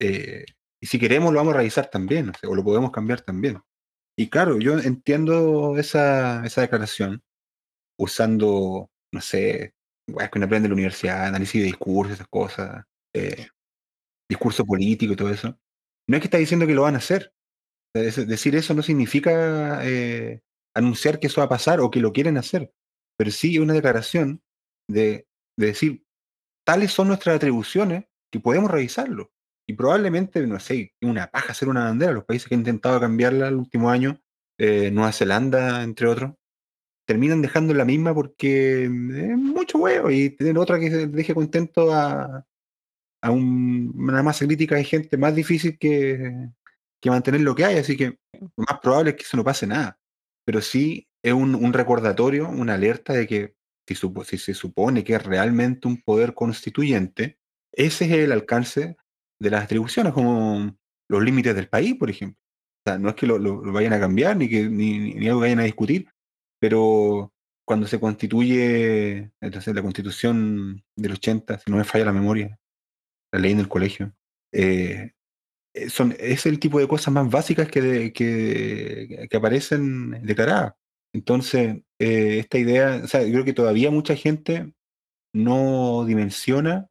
[0.00, 0.44] eh,
[0.80, 3.60] y si queremos lo vamos a revisar también, o, lo podemos cambiar también.
[4.18, 7.22] Y claro, yo entiendo esa, esa declaración
[7.98, 9.74] usando, no sé,
[10.08, 13.48] weas que uno aprende en la universidad, análisis de discurso, esas cosas, eh,
[14.28, 15.58] discurso político y todo eso.
[16.08, 17.32] No es que está diciendo que lo van a hacer.
[17.94, 19.80] Decir eso no significa
[20.76, 22.72] anunciar que eso va a pasar o que lo quieren hacer,
[23.18, 24.42] pero sí una declaración
[24.88, 25.26] de,
[25.58, 26.04] de decir,
[26.66, 29.32] tales son nuestras atribuciones que podemos revisarlo.
[29.68, 32.12] Y probablemente, no sé, una paja hacer una bandera.
[32.12, 34.20] Los países que han intentado cambiarla el último año,
[34.58, 36.34] eh, Nueva Zelanda, entre otros,
[37.06, 41.92] terminan dejando la misma porque es mucho huevo y tener otra que se deje contento
[41.92, 42.44] a,
[43.22, 46.48] a un- una masa crítica de gente más difícil que,
[47.00, 47.78] que mantener lo que hay.
[47.78, 49.98] Así que lo más probable es que eso no pase nada.
[50.46, 53.54] Pero sí es un, un recordatorio, una alerta de que
[53.88, 57.38] si, supo- si se supone que es realmente un poder constituyente,
[57.72, 58.96] ese es el alcance
[59.40, 60.76] de las atribuciones, como
[61.10, 62.40] los límites del país, por ejemplo.
[62.86, 65.40] O sea, no es que lo, lo- vayan a cambiar ni que ni, ni- algo
[65.40, 66.08] vayan a discutir,
[66.60, 67.32] pero
[67.66, 72.58] cuando se constituye, entonces la constitución del 80, si no me falla la memoria,
[73.32, 74.14] la ley en el colegio,
[74.52, 75.12] eh,
[75.90, 80.74] son, es el tipo de cosas más básicas que, de- que, que aparecen declaradas.
[81.14, 84.72] Entonces, eh, esta idea, o sea, yo creo que todavía mucha gente
[85.34, 86.88] no dimensiona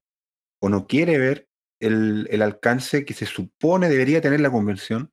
[0.62, 1.48] o no quiere ver
[1.82, 5.12] el, el alcance que se supone debería tener la convención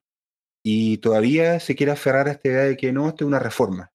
[0.65, 3.91] y todavía se quiere aferrar a esta idea de que no, esto es una reforma.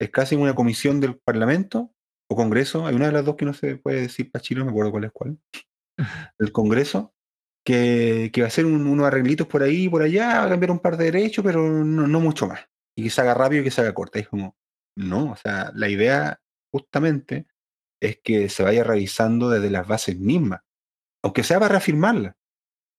[0.00, 1.92] Es casi una comisión del Parlamento
[2.30, 4.66] o Congreso, hay una de las dos que no se puede decir para Chile, no
[4.66, 5.38] me acuerdo cuál es cuál,
[6.38, 7.14] el Congreso,
[7.64, 10.70] que, va a hacer un- unos arreglitos por ahí y por allá, va a cambiar
[10.70, 12.60] un par de derechos, pero no, no mucho más.
[12.96, 14.18] Y que se haga rápido y que se haga corta.
[14.18, 14.56] Es como,
[14.96, 16.40] no, o sea, la idea
[16.72, 17.46] justamente
[18.00, 20.60] es que se vaya revisando desde las bases mismas,
[21.22, 22.34] aunque sea para reafirmarlas,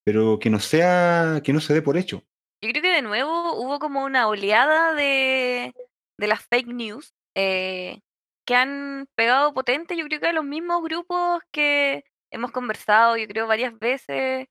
[0.05, 2.23] pero que no sea, que no se dé por hecho.
[2.63, 5.73] Yo creo que de nuevo hubo como una oleada de,
[6.17, 7.99] de las fake news eh,
[8.45, 13.27] que han pegado potente, yo creo que a los mismos grupos que hemos conversado, yo
[13.27, 14.47] creo, varias veces,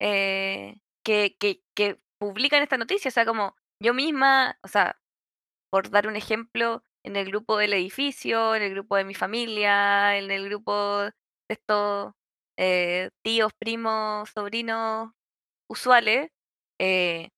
[0.00, 1.62] eh, que, que,
[2.18, 3.08] publican esta noticia.
[3.08, 5.00] O sea, como yo misma, o sea,
[5.70, 10.18] por dar un ejemplo, en el grupo del edificio, en el grupo de mi familia,
[10.18, 11.12] en el grupo de
[11.48, 12.14] estos
[12.58, 15.12] eh, tíos, primos, sobrinos
[15.68, 16.30] usuales,
[16.80, 17.30] eh,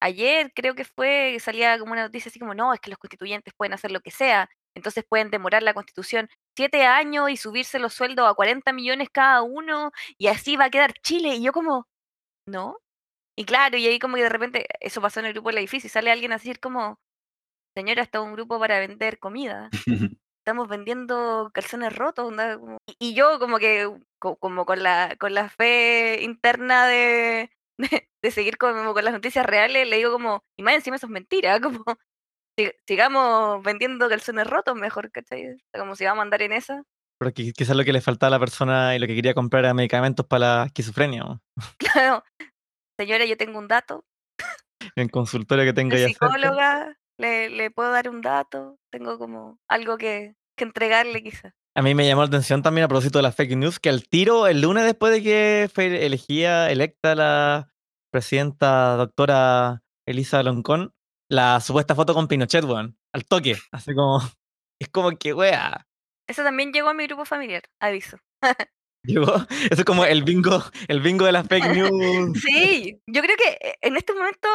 [0.00, 3.54] ayer creo que fue, salía como una noticia así como, no, es que los constituyentes
[3.56, 7.94] pueden hacer lo que sea, entonces pueden demorar la constitución siete años y subirse los
[7.94, 11.36] sueldos a 40 millones cada uno y así va a quedar Chile.
[11.36, 11.86] Y yo como,
[12.46, 12.78] no.
[13.38, 15.88] Y claro, y ahí como que de repente, eso pasó en el grupo del edificio
[15.88, 16.98] y sale alguien a decir como,
[17.76, 19.70] señora, está un grupo para vender comida.
[20.44, 22.32] Estamos vendiendo calzones rotos.
[22.58, 28.08] como- Y, yo como que, co- como con la, con la fe interna de, de,
[28.22, 31.12] de seguir como con las noticias reales, le digo como, y más encima eso es
[31.12, 31.84] mentira, como,
[32.58, 35.56] si- sigamos vendiendo calzones rotos mejor, ¿cachai?
[35.72, 36.82] Como si vamos a andar en esa.
[37.20, 39.64] Pero qui- quizás lo que le faltaba a la persona y lo que quería comprar
[39.64, 41.22] era medicamentos para la esquizofrenia.
[41.24, 41.40] ¿no?
[41.78, 42.24] Claro,
[42.98, 44.04] señora, yo tengo un dato,
[44.96, 49.58] En consultorio que tenga soy ya psicóloga, le, le puedo dar un dato, tengo como
[49.68, 51.52] algo que, que entregarle quizás.
[51.76, 54.08] A mí me llamó la atención también a propósito de las fake news que al
[54.08, 57.70] tiro, el lunes después de que fue elegida, electa la
[58.12, 60.92] presidenta doctora Elisa Loncón,
[61.30, 64.20] la supuesta foto con Pinochet, weón, al toque, así como,
[64.80, 65.86] es como que, wea,
[66.28, 68.18] Eso también llegó a mi grupo familiar, aviso.
[69.04, 69.34] llegó,
[69.70, 72.40] eso es como el bingo, el bingo de las fake news.
[72.40, 74.48] Sí, yo creo que eh, en este momento,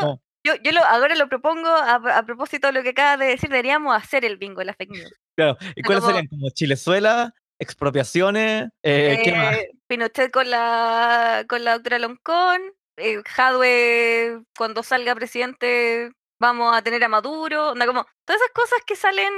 [0.45, 3.49] yo, yo lo, ahora lo propongo a, a propósito de lo que acabas de decir,
[3.49, 5.13] deberíamos hacer el bingo de la fake news.
[5.37, 6.27] Claro, ¿y cuáles como- serían?
[6.27, 9.55] Como Chilezuela, expropiaciones, eh, ¿qué más?
[9.57, 12.61] Eh, Pinochet con la, con la doctora Loncón,
[12.97, 18.79] eh, Jadwe cuando salga presidente vamos a tener a Maduro, onda, como todas esas cosas
[18.85, 19.33] que salen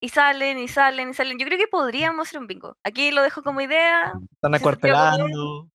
[0.00, 1.38] y salen y salen y salen.
[1.38, 2.76] Yo creo que podríamos hacer un bingo.
[2.84, 4.12] Aquí lo dejo como idea.
[4.32, 5.68] Están acuartelando.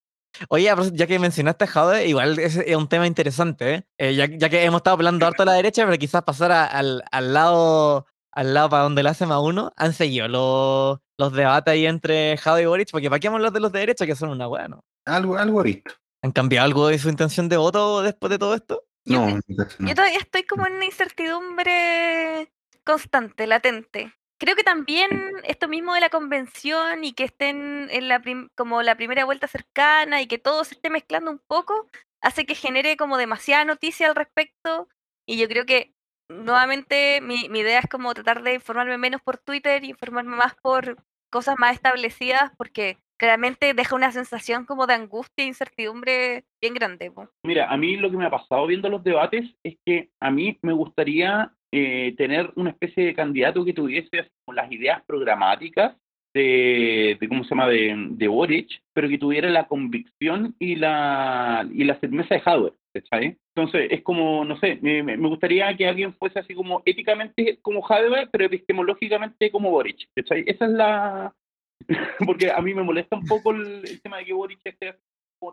[0.49, 3.87] Oye, ya que mencionaste a Jade, igual es, es un tema interesante, ¿eh?
[3.97, 6.65] Eh, ya, ya que hemos estado hablando harto a la derecha, pero quizás pasar a-
[6.65, 11.33] al, al lado al lado para donde le hacen a uno, han seguido los, los
[11.33, 14.05] debates ahí entre Jade y Boric, porque ¿para qué vamos los de los de derecha
[14.05, 14.85] que son una no?
[15.05, 15.93] Algo, algo visto.
[16.23, 18.83] ¿Han cambiado algo de su intención de voto después de todo esto?
[19.05, 19.39] Yo No.
[19.79, 22.51] Yo todavía estoy como en una incertidumbre
[22.83, 24.13] constante, latente.
[24.39, 25.09] Creo que también
[25.43, 29.47] esto mismo de la convención y que estén en la prim- como la primera vuelta
[29.47, 31.87] cercana y que todo se esté mezclando un poco,
[32.21, 34.87] hace que genere como demasiada noticia al respecto.
[35.25, 35.93] Y yo creo que
[36.29, 40.55] nuevamente mi, mi idea es como tratar de informarme menos por Twitter y informarme más
[40.61, 46.73] por cosas más establecidas, porque claramente deja una sensación como de angustia e incertidumbre bien
[46.73, 47.11] grande.
[47.11, 47.29] po.
[47.43, 50.57] Mira, a mí lo que me ha pasado viendo los debates es que a mí
[50.61, 55.95] me gustaría eh, tener una especie de candidato que tuviese las ideas programáticas
[56.33, 61.67] de, de ¿cómo se llama?, de, de Boric, pero que tuviera la convicción y la,
[61.71, 63.37] y la firmeza de Howard, ¿cachai?
[63.55, 67.79] Entonces, es como, no sé, me, me gustaría que alguien fuese así como éticamente como
[67.81, 70.43] Howard, pero epistemológicamente como Boric, ¿cachai?
[70.47, 71.33] Esa es la...
[72.25, 74.95] Porque a mí me molesta un poco el, el tema de que Boric esté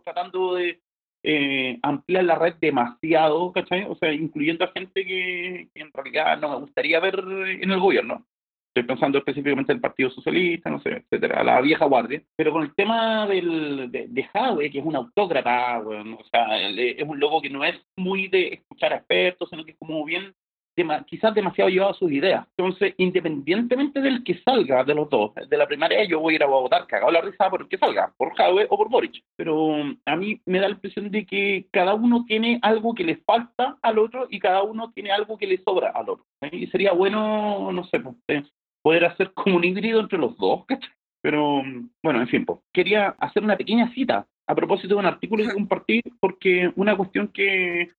[0.04, 0.80] tratando de
[1.22, 3.84] eh, ampliar la red demasiado, ¿cachai?
[3.88, 7.80] O sea, incluyendo a gente que, que en realidad no me gustaría ver en el
[7.80, 8.24] gobierno.
[8.68, 12.22] Estoy pensando específicamente en el Partido Socialista, no sé, etcétera, la vieja guardia.
[12.36, 16.60] Pero con el tema del, de, de Jadwe, que es un autócrata, bueno, o sea,
[16.60, 20.04] es un loco que no es muy de escuchar a expertos, sino que es como
[20.04, 20.34] bien,
[20.76, 22.46] dema- quizás demasiado llevado a sus ideas.
[22.56, 26.42] Entonces, independientemente del que salga de los dos, de la primaria, yo voy a ir
[26.42, 29.22] a votar cagado la risa por el que salga, por Jadwe o por Boric.
[29.36, 33.04] Pero um, a mí me da la impresión de que cada uno tiene algo que
[33.04, 36.26] le falta al otro y cada uno tiene algo que le sobra al otro.
[36.52, 38.42] Y sería bueno, no sé, pues, eh,
[38.82, 40.90] poder hacer como un híbrido entre los dos, ¿cachai?
[41.22, 45.06] Pero um, bueno, en fin, pues, quería hacer una pequeña cita a propósito de un
[45.06, 47.90] artículo que compartí, porque una cuestión que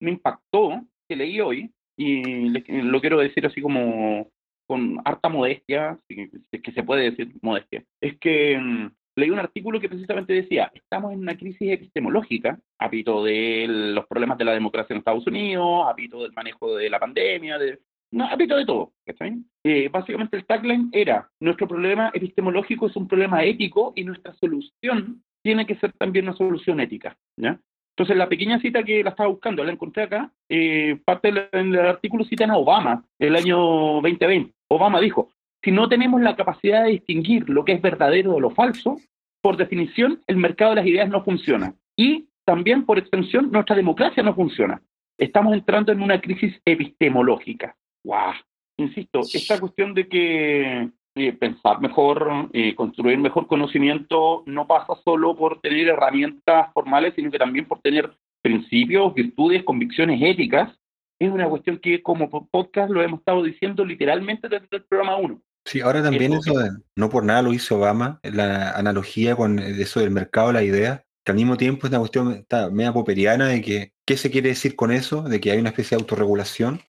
[0.00, 4.28] me impactó, que leí hoy, y le- lo quiero decir así como
[4.66, 6.30] con harta modestia, si
[6.62, 11.12] que se puede decir modestia, es que mm, leí un artículo que precisamente decía, estamos
[11.12, 16.22] en una crisis epistemológica, apito de los problemas de la democracia en Estados Unidos, apito
[16.22, 17.78] del manejo de la pandemia, de,
[18.12, 19.38] no, apito de todo, ¿cachai?
[19.64, 25.22] Eh, básicamente el tagline era, nuestro problema epistemológico es un problema ético y nuestra solución
[25.42, 27.58] tiene que ser también una solución ética, ¿ya?
[27.98, 32.24] Entonces, la pequeña cita que la estaba buscando, la encontré acá, eh, parte del, artículo
[32.24, 33.58] citan a Obama, el año
[34.02, 34.54] 2020.
[34.68, 35.30] Obama dijo,
[35.64, 39.00] si no tenemos la capacidad de distinguir lo que es verdadero de lo falso,
[39.42, 41.74] por definición, el mercado de las ideas no funciona.
[41.96, 44.80] Y también, por extensión, nuestra democracia no funciona.
[45.18, 47.74] Estamos entrando en una crisis epistemológica.
[48.04, 48.34] ¡Guau!
[48.76, 50.88] Insisto, esta cuestión de que
[51.20, 57.30] eh, pensar mejor, eh, construir mejor conocimiento, no pasa solo por tener herramientas formales, sino
[57.30, 58.10] que también por tener
[58.42, 60.72] principios, virtudes, convicciones éticas.
[61.20, 65.40] Es una cuestión que como podcast lo hemos estado diciendo literalmente desde el programa 1.
[65.64, 69.58] Sí, ahora también Eso- eso de, no por nada lo hizo Obama, la analogía con
[69.58, 73.48] eso del mercado la idea, que al mismo tiempo es una cuestión está media poperiana
[73.48, 75.22] de que, ¿qué se quiere decir con eso?
[75.22, 76.80] De que hay una especie de autorregulación,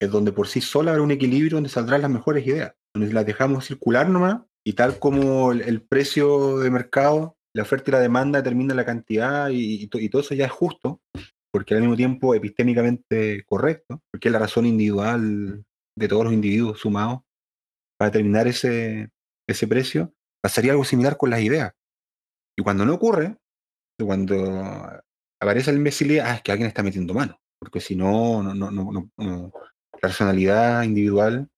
[0.00, 3.66] es donde por sí sola habrá un equilibrio donde saldrán las mejores ideas, las dejamos
[3.66, 8.76] circular nomás, y tal como el, precio de mercado, la oferta y la demanda determinan
[8.76, 11.00] la cantidad y, y to- y todo eso ya es justo,
[11.52, 15.64] porque al mismo tiempo epistémicamente correcto, porque es la razón individual
[15.96, 17.20] de todos los individuos sumados
[17.98, 19.10] para determinar ese,
[19.48, 21.72] ese precio, pasaría algo similar con las ideas.
[22.56, 23.36] Y cuando no ocurre,
[24.04, 24.36] cuando
[25.40, 28.70] aparece la imbecilidad, ah, es que alguien está metiendo mano, porque si no, no, no,
[28.70, 29.52] no, no- no-
[30.02, 31.48] la racionalidad individual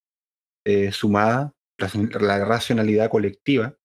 [0.66, 3.76] eh, sumada, la, la racionalidad colectiva,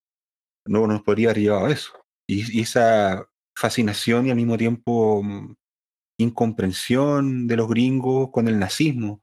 [0.65, 1.93] no nos podría haber llevado a eso.
[2.27, 5.55] Y, y esa fascinación y al mismo tiempo mm,
[6.19, 9.21] incomprensión de los gringos con el nazismo,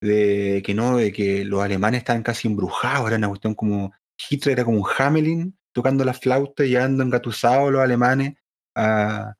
[0.00, 3.92] de que no, de que los alemanes estaban casi embrujados, era una cuestión como
[4.30, 8.34] Hitler era como un Hamelin tocando la flauta y llevando engatusados los alemanes
[8.76, 9.34] a,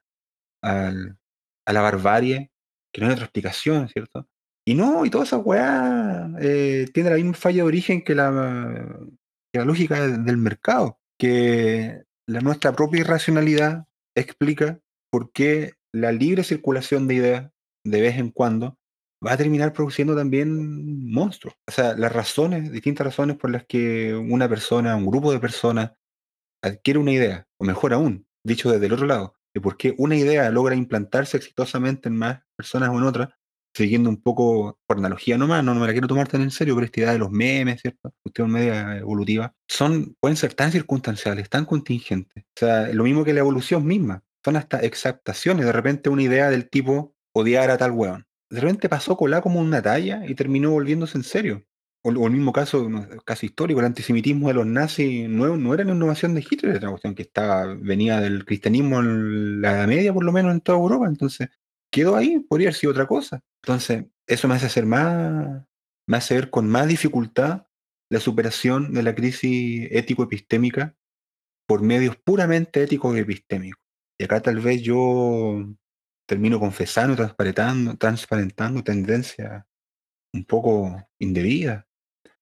[0.63, 1.19] al-
[1.67, 2.51] a la barbarie,
[2.93, 4.29] que no hay otra explicación, ¿cierto?
[4.69, 8.99] Y no, y toda esa weá eh, tiene la misma falla de origen que la,
[9.53, 17.07] lógica del, del mercado, que la, nuestra propia irracionalidad explica por qué la libre circulación
[17.07, 17.51] de ideas
[17.85, 18.77] de vez en cuando
[19.25, 21.55] va a terminar produciendo también monstruos.
[21.69, 25.93] O sea, las razones, distintas razones por las que una persona, un grupo de personas
[26.63, 30.17] adquiere una idea, o mejor aún, dicho desde el otro lado, de por qué una
[30.17, 33.29] idea logra implantarse exitosamente en más personas o en otras,
[33.77, 36.75] siguiendo un poco por analogía nomás, no, no me la quiero tomar tan en serio,
[36.75, 38.13] pero esta idea de los memes, ¿cierto?
[38.23, 42.45] Cuestión media evolutiva, son, pueden ser tan circunstanciales, tan contingentes.
[42.45, 45.67] O sea, lo mismo que la evolución misma, son hasta exactaciones.
[45.67, 48.27] De repente una idea del tipo odiar a tal weón.
[48.49, 51.65] De repente pasó colada como una talla y terminó volviéndose en serio.
[52.03, 52.89] O, o el mismo caso,
[53.25, 56.87] caso histórico, el antisemitismo de los nazis no, no era una innovación de Hitler, era
[56.87, 60.61] una cuestión que estaba, venía del cristianismo en la Edad Media, por lo menos en
[60.61, 61.07] toda Europa.
[61.09, 61.49] Entonces,
[61.97, 63.41] quedó ahí, podría haber sido otra cosa.
[63.65, 65.65] Entonces, eso me hace hacer más,
[66.07, 67.67] me hace ver con más dificultad
[68.11, 70.95] la superación de la crisis ético-epistémica
[71.67, 73.83] por medios puramente éticos y epistémicos.
[74.21, 75.67] Y acá tal vez yo
[76.29, 79.65] termino confesando, transparentando, transparentando tendencias
[80.35, 81.87] un poco indebidas.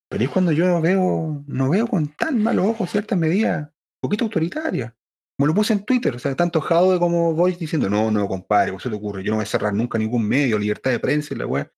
[0.09, 4.01] Pero es cuando yo no veo, no veo con tan malos ojos ciertas medidas un
[4.01, 4.93] poquito autoritarias.
[5.37, 8.71] Como lo puse en Twitter, o sea, tanto Jado como Boys diciendo, no, no, compadre,
[8.71, 9.25] ¿cómo se te ocurre?
[9.25, 11.73] Yo no voy a cerrar nunca ningún medio, libertad de prensa y la weá.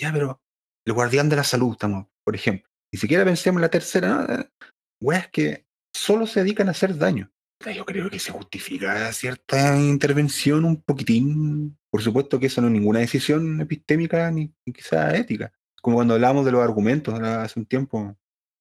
[0.00, 0.42] Ya, pero
[0.84, 2.68] el guardián de la salud estamos, por ejemplo.
[2.92, 4.44] Ni siquiera pensemos en la tercera, ¿no?
[5.00, 7.30] weas que solo se dedican a hacer daño.
[7.74, 11.76] Yo creo que se justifica cierta intervención un poquitín.
[11.90, 15.52] Por supuesto que eso no es ninguna decisión epistémica ni, ni quizá ética.
[15.82, 18.16] Como cuando hablábamos de los argumentos hace un tiempo,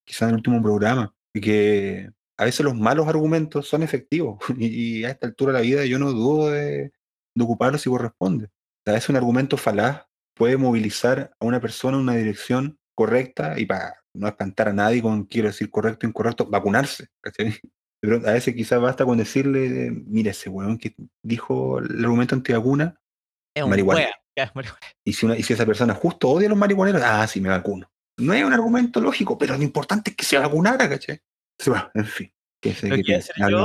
[0.06, 4.40] quizá en el último programa, y que a veces los malos argumentos son efectivos.
[4.58, 6.92] Y, y a esta altura de la vida yo no dudo de,
[7.36, 8.50] de ocuparlos si corresponde.
[8.86, 13.66] A veces un argumento falaz puede movilizar a una persona en una dirección correcta y
[13.66, 17.08] para no espantar a nadie con, quiero decir, correcto o incorrecto, vacunarse.
[17.22, 17.54] ¿cachai?
[18.02, 23.00] Pero a veces quizás basta con decirle, mira, ese weón que dijo el argumento antivacuna,
[23.56, 24.02] Es un Marihuana.
[24.02, 24.14] wea,
[25.04, 27.50] y si, una, y si esa persona justo odia a los marihuaneros, ah, sí, me
[27.50, 27.90] vacuno.
[28.20, 31.20] No es un argumento lógico, pero lo importante es que se vacunara, ¿cachai?
[31.60, 32.34] Sí, bueno, en fin.
[32.62, 33.04] Que sé que
[33.52, 33.58] yo-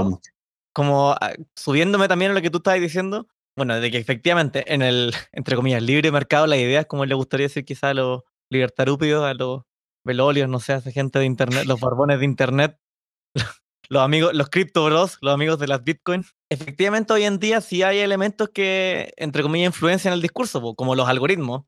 [0.74, 4.82] como ah, subiéndome también a lo que tú estabas diciendo, bueno, de que efectivamente en
[4.82, 9.24] el, entre comillas, libre mercado las ideas, como le gustaría decir quizá a los libertarúpidos,
[9.24, 9.62] a los
[10.04, 12.78] velolios, no sé, a esa gente de internet, los barbones de internet,
[13.88, 16.34] los amigos, los cripto bros, los amigos de las bitcoins.
[16.50, 21.08] Efectivamente hoy en día sí hay elementos que, entre comillas, influencian el discurso, como los
[21.08, 21.64] algoritmos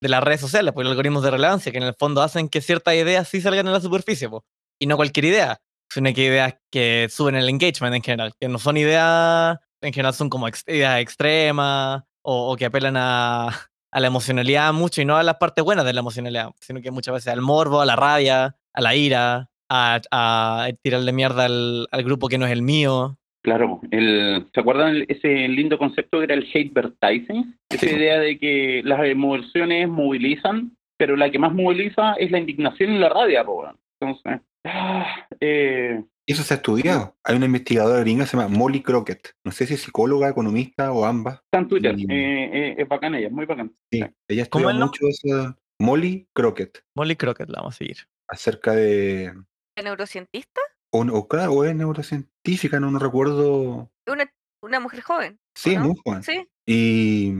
[0.00, 2.60] de las redes sociales, pues los algoritmos de relevancia, que en el fondo hacen que
[2.60, 4.44] ciertas ideas sí salgan a la superficie, po,
[4.80, 5.60] y no cualquier idea
[5.90, 10.14] sino que ideas que suben el engagement en general, que no son ideas, en general
[10.14, 13.48] son como ex- ideas extremas o, o que apelan a,
[13.92, 16.90] a la emocionalidad mucho y no a las partes buenas de la emocionalidad, sino que
[16.90, 21.86] muchas veces al morbo, a la rabia, a la ira, a, a tirarle mierda al,
[21.90, 23.16] al grupo que no es el mío.
[23.42, 27.56] Claro, el, ¿se acuerdan ese lindo concepto que era el hatevertising?
[27.70, 27.92] Esa Sí.
[27.92, 32.98] idea de que las emociones movilizan, pero la que más moviliza es la indignación y
[32.98, 33.64] la rabia, po.
[34.00, 37.16] Entonces, ah, eh, Eso se ha estudiado.
[37.24, 39.32] Hay una investigadora gringa que se llama Molly Crockett.
[39.44, 41.36] No sé si es psicóloga, economista o ambas.
[41.36, 41.94] está en Twitter.
[41.98, 43.70] Y- eh, eh, es bacana ella, muy bacana.
[43.92, 45.56] Sí, ella ¿Cómo estudia mucho eso.
[45.80, 46.82] Molly Crockett.
[46.96, 47.96] Molly Crockett la vamos a seguir.
[48.28, 49.32] Acerca de.
[49.76, 50.60] ¿El neurocientista?
[50.92, 53.90] O, o claro, o es neurocientífica, no, no recuerdo.
[54.06, 54.32] Una,
[54.62, 55.38] una mujer joven.
[55.56, 56.22] Sí, muy joven.
[56.22, 56.48] Sí.
[56.66, 57.32] Y,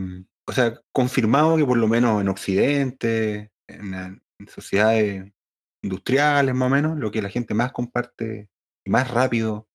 [0.46, 5.32] o sea, confirmado que por lo menos en Occidente, en, en sociedades
[5.82, 8.48] industriales más o menos, lo que la gente más comparte
[8.84, 9.68] y más rápido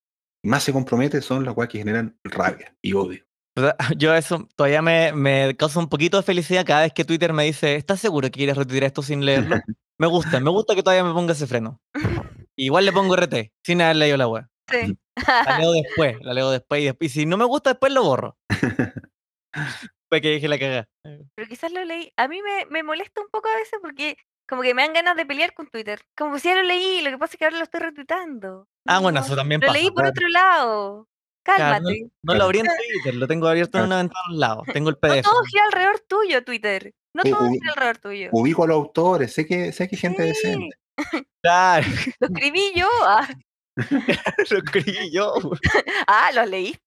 [0.44, 3.24] y más se compromete son las cosas que generan rabia y odio.
[3.56, 7.06] O sea, Yo eso todavía me, me causa un poquito de felicidad cada vez que
[7.06, 9.56] Twitter me dice, ¿estás seguro que quieres retuitear esto sin leerlo?
[10.00, 11.80] Me gusta, me gusta que todavía me ponga ese freno.
[12.58, 14.48] Igual le pongo RT, sin haber leído la web.
[14.70, 14.98] Sí.
[15.16, 18.04] La leo después, la leo después y, después, y si no me gusta después lo
[18.04, 18.36] borro.
[20.10, 20.90] Fue que dije la cagada.
[21.04, 22.12] Pero quizás lo leí.
[22.18, 24.18] A mí me, me molesta un poco a veces porque
[24.48, 26.02] como que me dan ganas de pelear con Twitter.
[26.18, 28.68] Como si ya lo leí, lo que pasa es que ahora lo estoy retuitando.
[28.88, 29.80] Ah, bueno, No, eso también Lo pasa.
[29.80, 30.10] leí por claro.
[30.12, 31.08] otro lado.
[31.46, 32.10] Claro, Cálmate.
[32.24, 32.66] No lo abrí en
[33.04, 34.64] Twitter, lo tengo abierto en una ventana al lado.
[34.72, 35.24] Tengo el No PDF.
[35.24, 36.94] todo gira alrededor tuyo, Twitter.
[37.16, 38.30] No todo gira alrededor tuyo.
[38.32, 40.78] Ubico a los autores, sé que, sé que hay gente Sí, decente.
[41.44, 41.86] Claro,
[42.20, 42.88] Lo escribí yo.
[43.06, 43.28] Ah,
[44.52, 45.34] lo escribí yo.
[46.08, 46.78] ah, lo leí.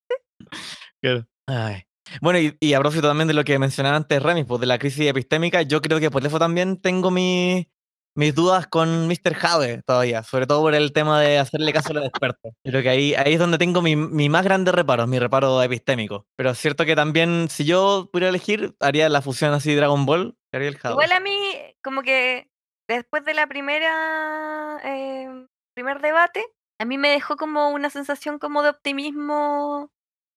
[1.03, 1.27] Claro.
[1.47, 1.83] Ay.
[2.21, 4.79] Bueno, y, y a propósito también de lo que mencionaba antes Remy, pues de la
[4.79, 7.69] crisis epistémica, yo creo que por eso también tengo mi-
[8.15, 9.35] mis dudas con Mr.
[9.35, 12.53] Jade todavía, sobre todo por el tema de hacerle caso a los expertos.
[12.65, 16.27] Creo que ahí, ahí es donde tengo mi, mi más grande reparo, mi reparo epistémico.
[16.37, 20.39] Pero es cierto que también, si yo pudiera elegir, haría la fusión así Dragon Ball,
[20.53, 20.95] haría el Jade.
[20.95, 21.37] Igual a mí,
[21.85, 22.49] como que
[22.89, 25.29] después de la primera eh,
[25.75, 26.43] primer debate,
[26.81, 29.91] a mí me dejó como una sensación como de optimismo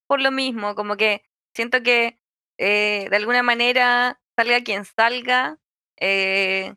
[0.07, 1.21] por lo mismo, como que
[1.55, 2.19] siento que
[2.57, 5.57] eh, de alguna manera, salga quien salga,
[5.99, 6.75] eh,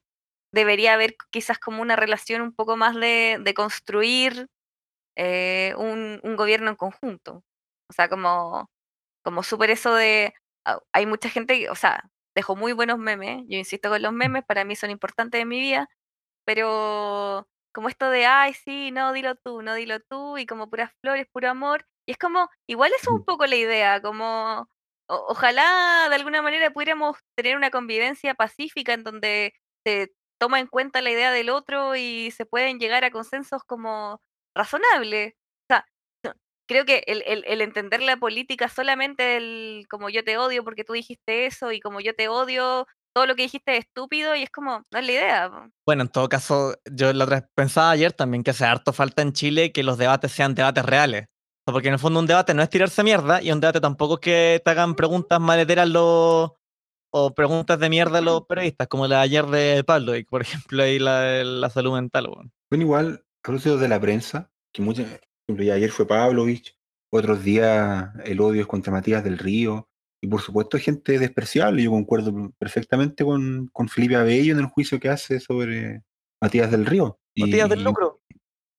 [0.52, 4.48] debería haber quizás como una relación un poco más de, de construir
[5.16, 7.44] eh, un, un gobierno en conjunto.
[7.90, 8.70] O sea, como,
[9.24, 10.34] como súper eso de,
[10.66, 12.04] ah, hay mucha gente, que, o sea,
[12.36, 15.60] dejó muy buenos memes, yo insisto con los memes, para mí son importantes en mi
[15.60, 15.88] vida,
[16.46, 20.92] pero como esto de, ay, sí, no, dilo tú, no, dilo tú, y como puras
[21.02, 24.68] flores, puro amor, y es como, igual eso es un poco la idea, como,
[25.08, 29.52] o- ojalá de alguna manera pudiéramos tener una convivencia pacífica en donde
[29.86, 34.20] se toma en cuenta la idea del otro y se pueden llegar a consensos como
[34.56, 35.34] razonables.
[35.34, 35.86] O sea,
[36.68, 40.84] creo que el, el- el entender la política solamente el como yo te odio porque
[40.84, 44.42] tú dijiste eso y como yo te odio, todo lo que dijiste es estúpido y
[44.42, 45.50] es como, no es la idea.
[45.86, 49.32] Bueno, en todo caso, yo la otra pensaba ayer también que hace harto falta en
[49.32, 51.26] Chile que los debates sean debates reales.
[51.64, 54.20] Porque en el fondo un debate no es tirarse mierda y un debate tampoco es
[54.20, 56.50] que te hagan preguntas maleteras los
[57.14, 60.82] o preguntas de mierda los periodistas, como la de ayer de Pablo, y por ejemplo
[60.82, 62.26] ahí la de la salud mental.
[62.28, 62.52] weón.
[62.70, 66.74] Bueno, igual, propósito de la prensa, que muchas, por ejemplo, ya ayer fue Pavlovich,
[67.12, 69.88] otros días el odio es contra Matías del Río,
[70.22, 74.66] y por supuesto hay gente despreciable, yo concuerdo perfectamente con, con Felipe Abello en el
[74.66, 76.02] juicio que hace sobre
[76.40, 77.18] Matías del Río.
[77.34, 78.20] Y- Matías del y- lucro.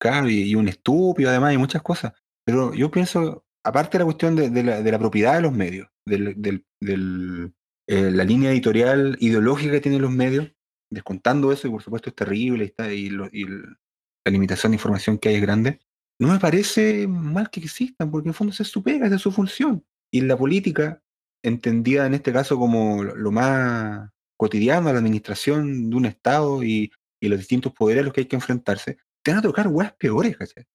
[0.02, 2.14] Claro, y, y un estúpido además, y muchas cosas.
[2.46, 5.88] Pero yo pienso, aparte de la cuestión de, la, de la propiedad de los medios,
[6.06, 7.54] del,
[7.88, 10.52] eh, la línea editorial ideológica que tienen los medios,
[10.92, 14.76] descontando eso, y por supuesto es terrible, y, está, y, lo- y la limitación de
[14.76, 15.80] información que hay es grande,
[16.20, 19.22] no me parece mal que existan, porque en fondo esa es su pega, esa es
[19.22, 19.84] su función.
[20.12, 21.02] Y la política,
[21.44, 26.92] entendida en este caso como lo más cotidiano, la administración de un Estado y,
[27.22, 29.94] y los distintos poderes a los que hay que enfrentarse, te van a tocar weas
[29.94, 30.66] peores, ¿cachai?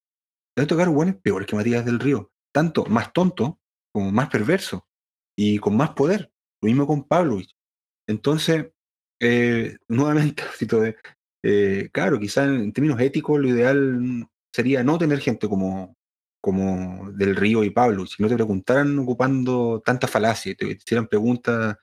[0.58, 2.32] Te van a tocar weones peores que Matías del Río.
[2.52, 3.60] Tanto más tonto
[3.92, 4.88] como más perverso
[5.36, 6.32] y con más poder.
[6.60, 7.54] Lo mismo con Pavlovich.
[8.08, 8.66] Entonces,
[9.20, 10.42] eh, nuevamente,
[11.44, 15.96] eh, claro, quizá en términos éticos lo ideal sería no tener gente como,
[16.42, 21.06] como Del Río y Pavlovich, si no te preguntaran ocupando tanta falacia, y te hicieran
[21.06, 21.76] preguntas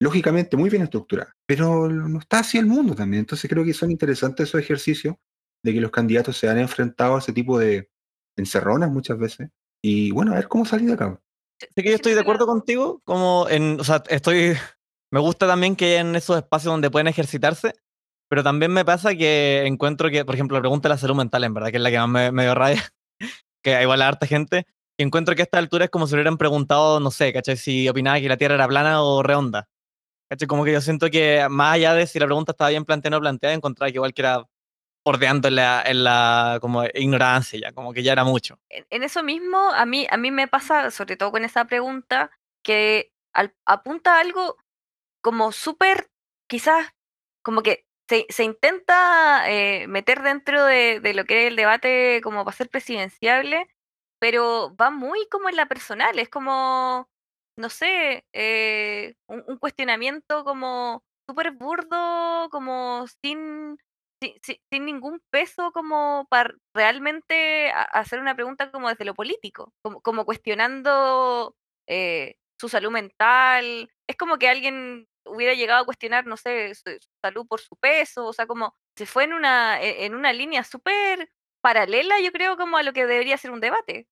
[0.00, 1.34] lógicamente muy bien estructuradas.
[1.44, 3.22] Pero no está así el mundo también.
[3.22, 5.16] Entonces creo que son interesantes esos ejercicios
[5.64, 7.90] de que los candidatos se han enfrentado a ese tipo de
[8.36, 9.50] encerronas muchas veces.
[9.82, 11.20] Y bueno, a ver cómo salir de acá.
[11.58, 14.54] Sé que yo estoy de acuerdo contigo, como en, o sea, estoy,
[15.10, 17.74] me gusta también que en esos espacios donde pueden ejercitarse,
[18.28, 21.44] pero también me pasa que encuentro que, por ejemplo, la pregunta de la salud mental,
[21.44, 22.82] en verdad, que es la que más me, me dio rabia,
[23.62, 24.66] que igual a harta gente,
[24.96, 27.56] y encuentro que a esta altura es como si le hubieran preguntado, no sé, ¿cachai?
[27.56, 29.68] Si opinaba que la Tierra era plana o redonda.
[30.30, 30.46] ¿Cachai?
[30.48, 33.18] Como que yo siento que más allá de si la pregunta estaba bien planteada o
[33.18, 34.44] no planteada, encontraba que igual que era
[35.04, 38.58] bordeando en la, en la como ignorancia ya, como que ya era mucho.
[38.68, 42.30] En, eso mismo, a mí, a mí me pasa, sobre todo con esa pregunta,
[42.62, 43.12] que
[43.64, 44.56] apunta a algo
[45.20, 46.10] como súper,
[46.48, 46.92] quizás,
[47.42, 52.20] como que se, se intenta eh, meter dentro de, de lo que es el debate
[52.22, 53.68] como para ser presidenciable,
[54.20, 57.08] pero va muy como en la personal, es como,
[57.56, 63.78] no sé, eh, un, un cuestionamiento como súper burdo, como sin,
[64.42, 71.56] sin, ningún peso, como para realmente hacer una pregunta como desde lo político, como, cuestionando
[71.88, 73.90] eh, su salud mental.
[74.08, 78.26] Es como que alguien hubiera llegado a cuestionar, no sé, su, salud por su peso,
[78.26, 82.56] o sea, como se fue en una, e- en una línea súper paralela, yo creo,
[82.56, 84.08] como a lo que debería ser un debate.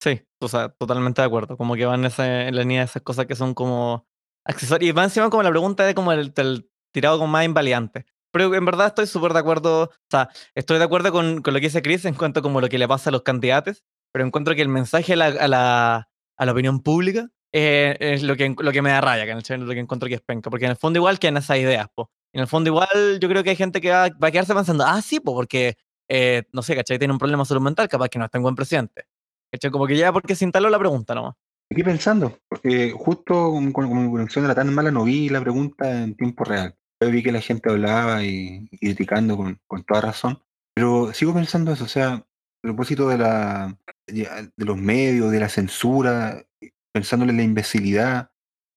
[0.00, 1.56] Sí, o sea, totalmente de acuerdo.
[1.56, 4.06] Como que van ese- en la línea de esas cosas que son como
[4.44, 4.88] accesorios.
[4.88, 8.06] Y va encima como la pregunta de como el, el tirado como más invalidante.
[8.32, 9.84] Pero en verdad estoy súper de acuerdo.
[9.84, 12.68] O sea, estoy de acuerdo con, con lo que dice Chris en cuanto como lo
[12.68, 13.84] que le pasa a los candidatos.
[14.12, 18.22] Pero encuentro que el mensaje a la, a la, a la opinión pública eh, es
[18.22, 20.20] lo que, lo que me da raya, que en el lo que encuentro que es
[20.20, 20.50] penca.
[20.50, 22.10] Porque en el fondo igual que en esas ideas, po.
[22.32, 24.84] En el fondo igual yo creo que hay gente que va, va a quedarse pensando,
[24.86, 25.76] ah, sí, po, porque,
[26.08, 26.98] eh, no sé, ¿cachai?
[26.98, 29.06] Tiene un problema salud mental, capaz que no está en buen presidente.
[29.50, 29.70] ¿Cachai?
[29.70, 31.34] Como que ya porque se instaló la pregunta nomás.
[31.70, 35.40] Aquí pensando, porque justo con, con, con mi conexión era tan mala, no vi la
[35.40, 36.77] pregunta en tiempo real.
[37.00, 40.42] Yo vi que la gente hablaba y, y criticando con, con toda razón,
[40.74, 42.26] pero sigo pensando eso, o sea, a
[42.62, 46.44] propósito de la de los medios, de la censura,
[46.92, 48.30] pensándole en la imbecilidad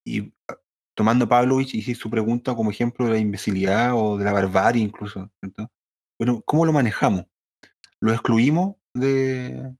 [0.05, 0.57] y ah,
[0.95, 4.83] tomando a Pavlovich y su pregunta como ejemplo de la imbecilidad o de la barbarie
[4.83, 5.71] incluso, ¿cierto?
[6.19, 7.25] Pero ¿cómo lo manejamos?
[8.01, 9.75] ¿Lo excluimos de,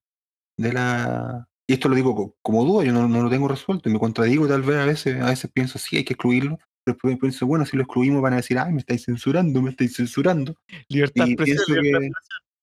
[0.58, 1.48] de la...
[1.68, 4.48] Y esto lo digo co- como duda, yo no, no lo tengo resuelto, me contradigo
[4.48, 7.66] tal vez a veces, a veces pienso, sí, hay que excluirlo, pero después pienso, bueno,
[7.66, 10.56] si lo excluimos van a decir, ay, me estáis censurando, me estáis censurando.
[10.90, 12.12] Libertad Y pienso libertad que,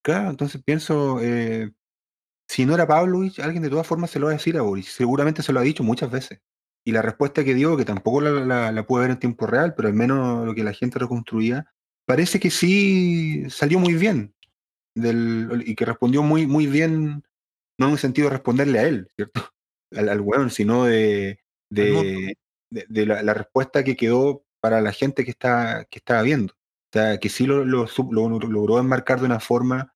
[0.02, 1.70] claro, entonces pienso, eh,
[2.48, 4.92] si no era Pavlovich, alguien de todas formas se lo va a decir a Boris,
[4.92, 6.40] seguramente se lo ha dicho muchas veces.
[6.84, 9.74] Y la respuesta que dio, que tampoco la, la, la pude ver en tiempo real,
[9.74, 11.66] pero al menos lo que la gente reconstruía,
[12.06, 14.34] parece que sí salió muy bien.
[14.94, 17.22] Del, y que respondió muy, muy bien
[17.78, 19.40] no en un sentido de responderle a él, ¿cierto?
[19.96, 21.40] Al, al weón, sino de,
[22.70, 26.52] de- de la, la respuesta que quedó para la gente que, está, que estaba viendo.
[26.54, 29.94] O sea, que sí lo, lo, sup- lo- lo logró enmarcar de una forma,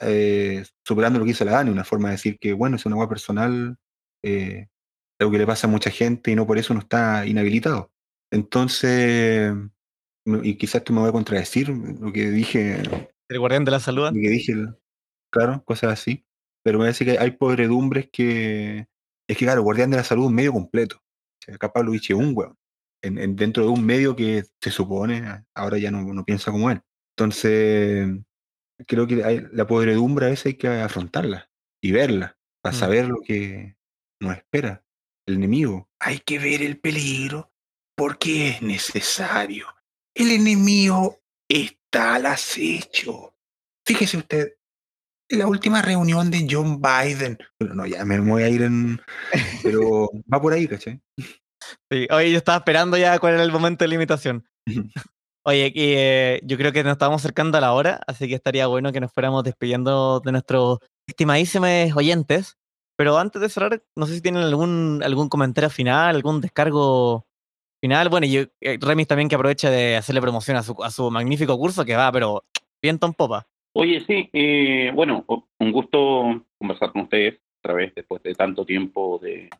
[0.00, 2.96] eh, superando lo que hizo la Dani, una forma de decir que, bueno, es una
[2.96, 3.76] hueá personal,
[4.24, 4.68] eh,
[5.18, 7.92] algo que le pasa a mucha gente y no por eso no está inhabilitado.
[8.30, 9.52] Entonces,
[10.42, 12.82] y quizás tú me voy a contradecir lo que dije
[13.28, 14.06] El guardián de la salud.
[14.06, 14.54] lo que dije,
[15.30, 16.24] claro, cosas así.
[16.64, 18.88] Pero me parece que hay podredumbres que.
[19.28, 21.00] Es que, claro, Guardián de la Salud es un medio completo.
[21.46, 22.56] O sea, acá Pavlovich es un weón.
[23.02, 26.70] En, en- dentro de un medio que se supone, ahora ya no, no piensa como
[26.70, 26.80] él.
[27.16, 28.08] Entonces,
[28.86, 31.48] creo que hay, la podredumbre a veces hay que afrontarla
[31.82, 32.78] y verla para Mm.
[32.80, 33.76] saber lo que
[34.20, 34.82] nos espera.
[35.26, 35.88] El enemigo.
[36.00, 37.52] Hay que ver el peligro
[37.96, 39.66] porque es necesario.
[40.14, 43.34] El enemigo está al acecho.
[43.86, 44.55] Fíjese usted,
[45.28, 47.38] la última reunión de John Biden.
[47.58, 49.00] Bueno, no, ya me voy a ir en.
[49.62, 51.00] Pero va por ahí, ¿cachai?
[51.90, 54.46] Sí, oye, yo estaba esperando ya cuál era el momento de limitación.
[55.48, 58.66] Oye, y, eh, yo creo que nos estamos acercando a la hora, así que estaría
[58.66, 62.56] bueno que nos fuéramos despidiendo de nuestros estimadísimos oyentes.
[62.96, 67.26] Pero antes de cerrar, no sé si tienen algún, algún comentario final, algún descargo
[67.80, 68.08] final.
[68.08, 71.12] Bueno, y yo, eh, Remis también que aproveche de hacerle promoción a su, a su
[71.12, 72.44] magnífico curso que va, pero
[72.82, 73.46] bien ton popa.
[73.78, 75.26] Oye, sí, eh, bueno,
[75.58, 79.50] un gusto conversar con ustedes otra vez después de tanto tiempo, de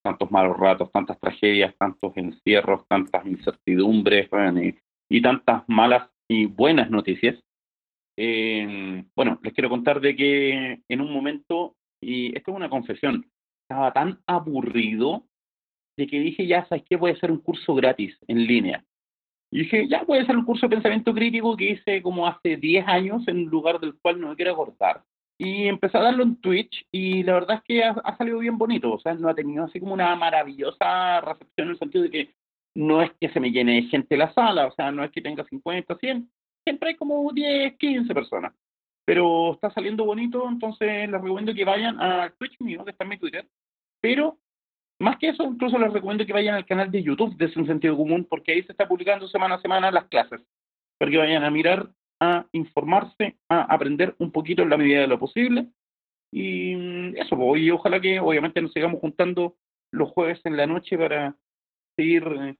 [0.00, 4.30] tantos malos ratos, tantas tragedias, tantos encierros, tantas incertidumbres
[5.10, 7.34] y tantas malas y buenas noticias.
[8.16, 13.28] Eh, bueno, les quiero contar de que en un momento, y esto es una confesión,
[13.68, 15.24] estaba tan aburrido
[15.98, 16.94] de que dije, ya, ¿sabes qué?
[16.94, 18.84] Voy a hacer un curso gratis en línea.
[19.54, 22.56] Y dije, ya voy a hacer un curso de pensamiento crítico que hice como hace
[22.56, 25.04] 10 años en un lugar del cual no me quiero acordar.
[25.38, 28.58] Y empecé a darlo en Twitch y la verdad es que ha, ha salido bien
[28.58, 28.92] bonito.
[28.92, 32.34] O sea, no ha tenido así como una maravillosa recepción en el sentido de que
[32.74, 35.22] no es que se me llene de gente la sala, o sea, no es que
[35.22, 36.28] tenga 50, 100.
[36.64, 38.52] Siempre hay como 10, 15 personas.
[39.04, 43.10] Pero está saliendo bonito, entonces les recomiendo que vayan a Twitch mío, que está en
[43.10, 43.46] mi Twitter.
[44.00, 44.36] Pero
[45.00, 47.96] más que eso, incluso les recomiendo que vayan al canal de YouTube de Sin Sentido
[47.96, 50.40] Común, porque ahí se está publicando semana a semana las clases,
[50.98, 51.90] para que vayan a mirar,
[52.20, 55.66] a informarse, a aprender un poquito en la medida de lo posible.
[56.32, 59.56] Y mm, eso, pues, y ojalá que obviamente nos sigamos juntando
[59.92, 61.36] los jueves en la noche para
[61.96, 62.56] seguir eh,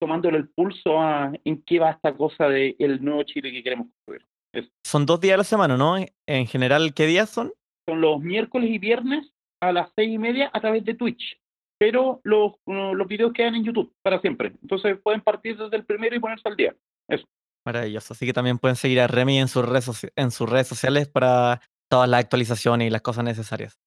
[0.00, 3.88] tomándole el pulso a en qué va esta cosa de el nuevo Chile que queremos
[3.88, 4.26] construir.
[4.52, 4.70] Eso.
[4.84, 5.96] Son dos días a la semana, ¿no?
[6.26, 7.52] En general, ¿qué días son?
[7.88, 11.38] Son los miércoles y viernes a las seis y media a través de Twitch.
[11.78, 14.52] Pero los, los videos quedan en YouTube para siempre.
[14.62, 16.74] Entonces pueden partir desde el primero y ponerse al día.
[17.08, 17.26] Eso.
[17.66, 18.14] Maravilloso.
[18.14, 21.60] Así que también pueden seguir a Remy en sus redes, en sus redes sociales para
[21.90, 23.78] todas las actualizaciones y las cosas necesarias.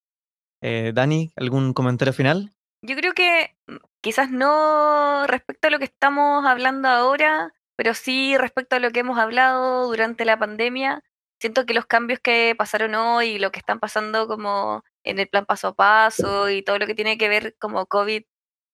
[0.62, 2.52] Eh, Dani, ¿algún comentario final?
[2.82, 8.38] Yo creo que mm, quizás no respecto a lo que estamos hablando ahora, pero sí
[8.38, 11.04] respecto a lo que hemos hablado durante la pandemia.
[11.42, 15.28] Siento que los cambios que pasaron hoy y lo que están pasando como en el
[15.30, 18.24] plan paso a paso y todo lo que tiene que ver como COVID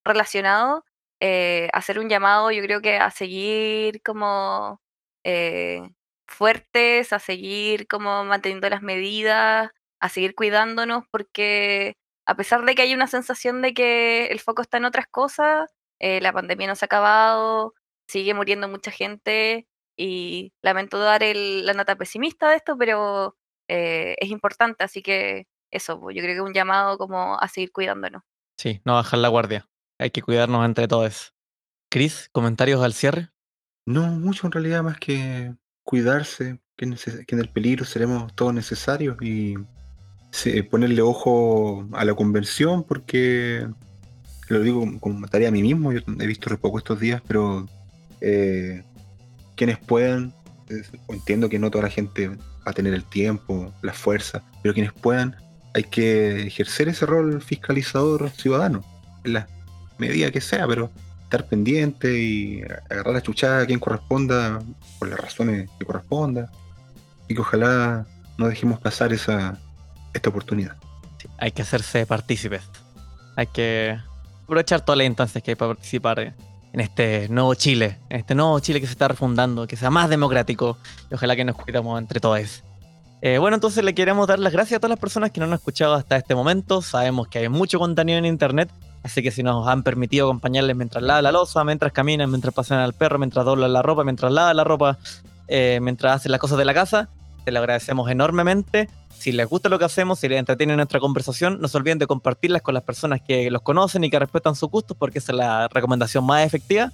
[0.06, 0.84] relacionado,
[1.22, 4.82] eh, hacer un llamado yo creo que a seguir como
[5.24, 5.82] eh,
[6.28, 9.70] fuertes, a seguir como manteniendo las medidas,
[10.00, 11.96] a seguir cuidándonos porque
[12.26, 15.72] a pesar de que hay una sensación de que el foco está en otras cosas,
[16.00, 17.74] eh, la pandemia no se ha acabado,
[18.08, 19.68] sigue muriendo mucha gente
[19.98, 23.36] y lamento dar el- la nota pesimista de esto, pero
[23.68, 27.48] eh, es importante, así que eso, pues, yo creo que es un llamado como a
[27.48, 28.24] seguir cuidándonos.
[28.58, 29.68] Sí, no bajar la guardia.
[30.00, 31.34] Hay que cuidarnos entre todos.
[31.90, 33.30] Chris, comentarios al cierre.
[33.86, 35.54] No mucho en realidad más que
[35.84, 39.56] cuidarse, que, en el peligro seremos todos necesarios y
[40.70, 43.68] ponerle ojo a la convención porque
[44.50, 47.68] lo digo como- tarea a mí mismo, yo he visto re poco estos días, pero
[48.22, 48.84] eh,
[49.56, 50.34] quienes puedan,
[51.08, 54.94] entiendo que no toda la gente va a tener el tiempo, la fuerza, pero quienes
[54.94, 55.36] puedan,
[55.76, 58.82] hay que ejercer ese rol fiscalizador ciudadano,
[59.26, 59.48] en la
[59.98, 60.90] medida que sea, pero
[61.24, 64.60] estar pendiente y agarrar la chuchada a quien corresponda,
[64.98, 66.50] por las razones que corresponda,
[67.28, 68.08] y que ojalá
[68.38, 69.60] no dejemos pasar esa,
[70.14, 70.78] esta oportunidad.
[71.40, 72.62] Hay que hacerse partícipes.
[73.36, 74.00] Hay que
[74.44, 76.20] aprovechar todas las instancias que hay para participar
[76.72, 80.10] en este nuevo Chile, en este nuevo Chile que se está refundando, que sea más
[80.10, 80.78] democrático
[81.12, 82.64] y ojalá que nos cuidemos entre todos.
[83.28, 85.56] Eh, bueno, entonces le queremos dar las gracias a todas las personas que nos han
[85.56, 86.84] escuchado hasta este momento.
[86.84, 88.70] Sabemos que hay mucho contenido en internet,
[89.02, 92.78] así que si nos han permitido acompañarles mientras lava la losa, mientras caminan, mientras pasan
[92.78, 95.00] al perro, mientras doblan la ropa, mientras lava la ropa,
[95.48, 97.10] eh, mientras hacen las cosas de la casa,
[97.44, 98.92] te lo agradecemos enormemente.
[99.18, 102.06] Si les gusta lo que hacemos, si les entretiene nuestra conversación, no se olviden de
[102.06, 105.38] compartirlas con las personas que los conocen y que respetan sus gustos, porque esa es
[105.40, 106.92] la recomendación más efectiva.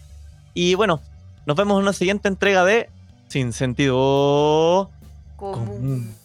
[0.53, 1.01] Y bueno,
[1.45, 2.89] nos vemos en una siguiente entrega de
[3.27, 4.89] Sin Sentido
[5.35, 6.20] Común.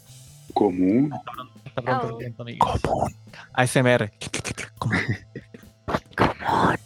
[0.56, 1.10] Común.
[1.66, 2.18] Hasta pronto.
[4.78, 5.06] Común.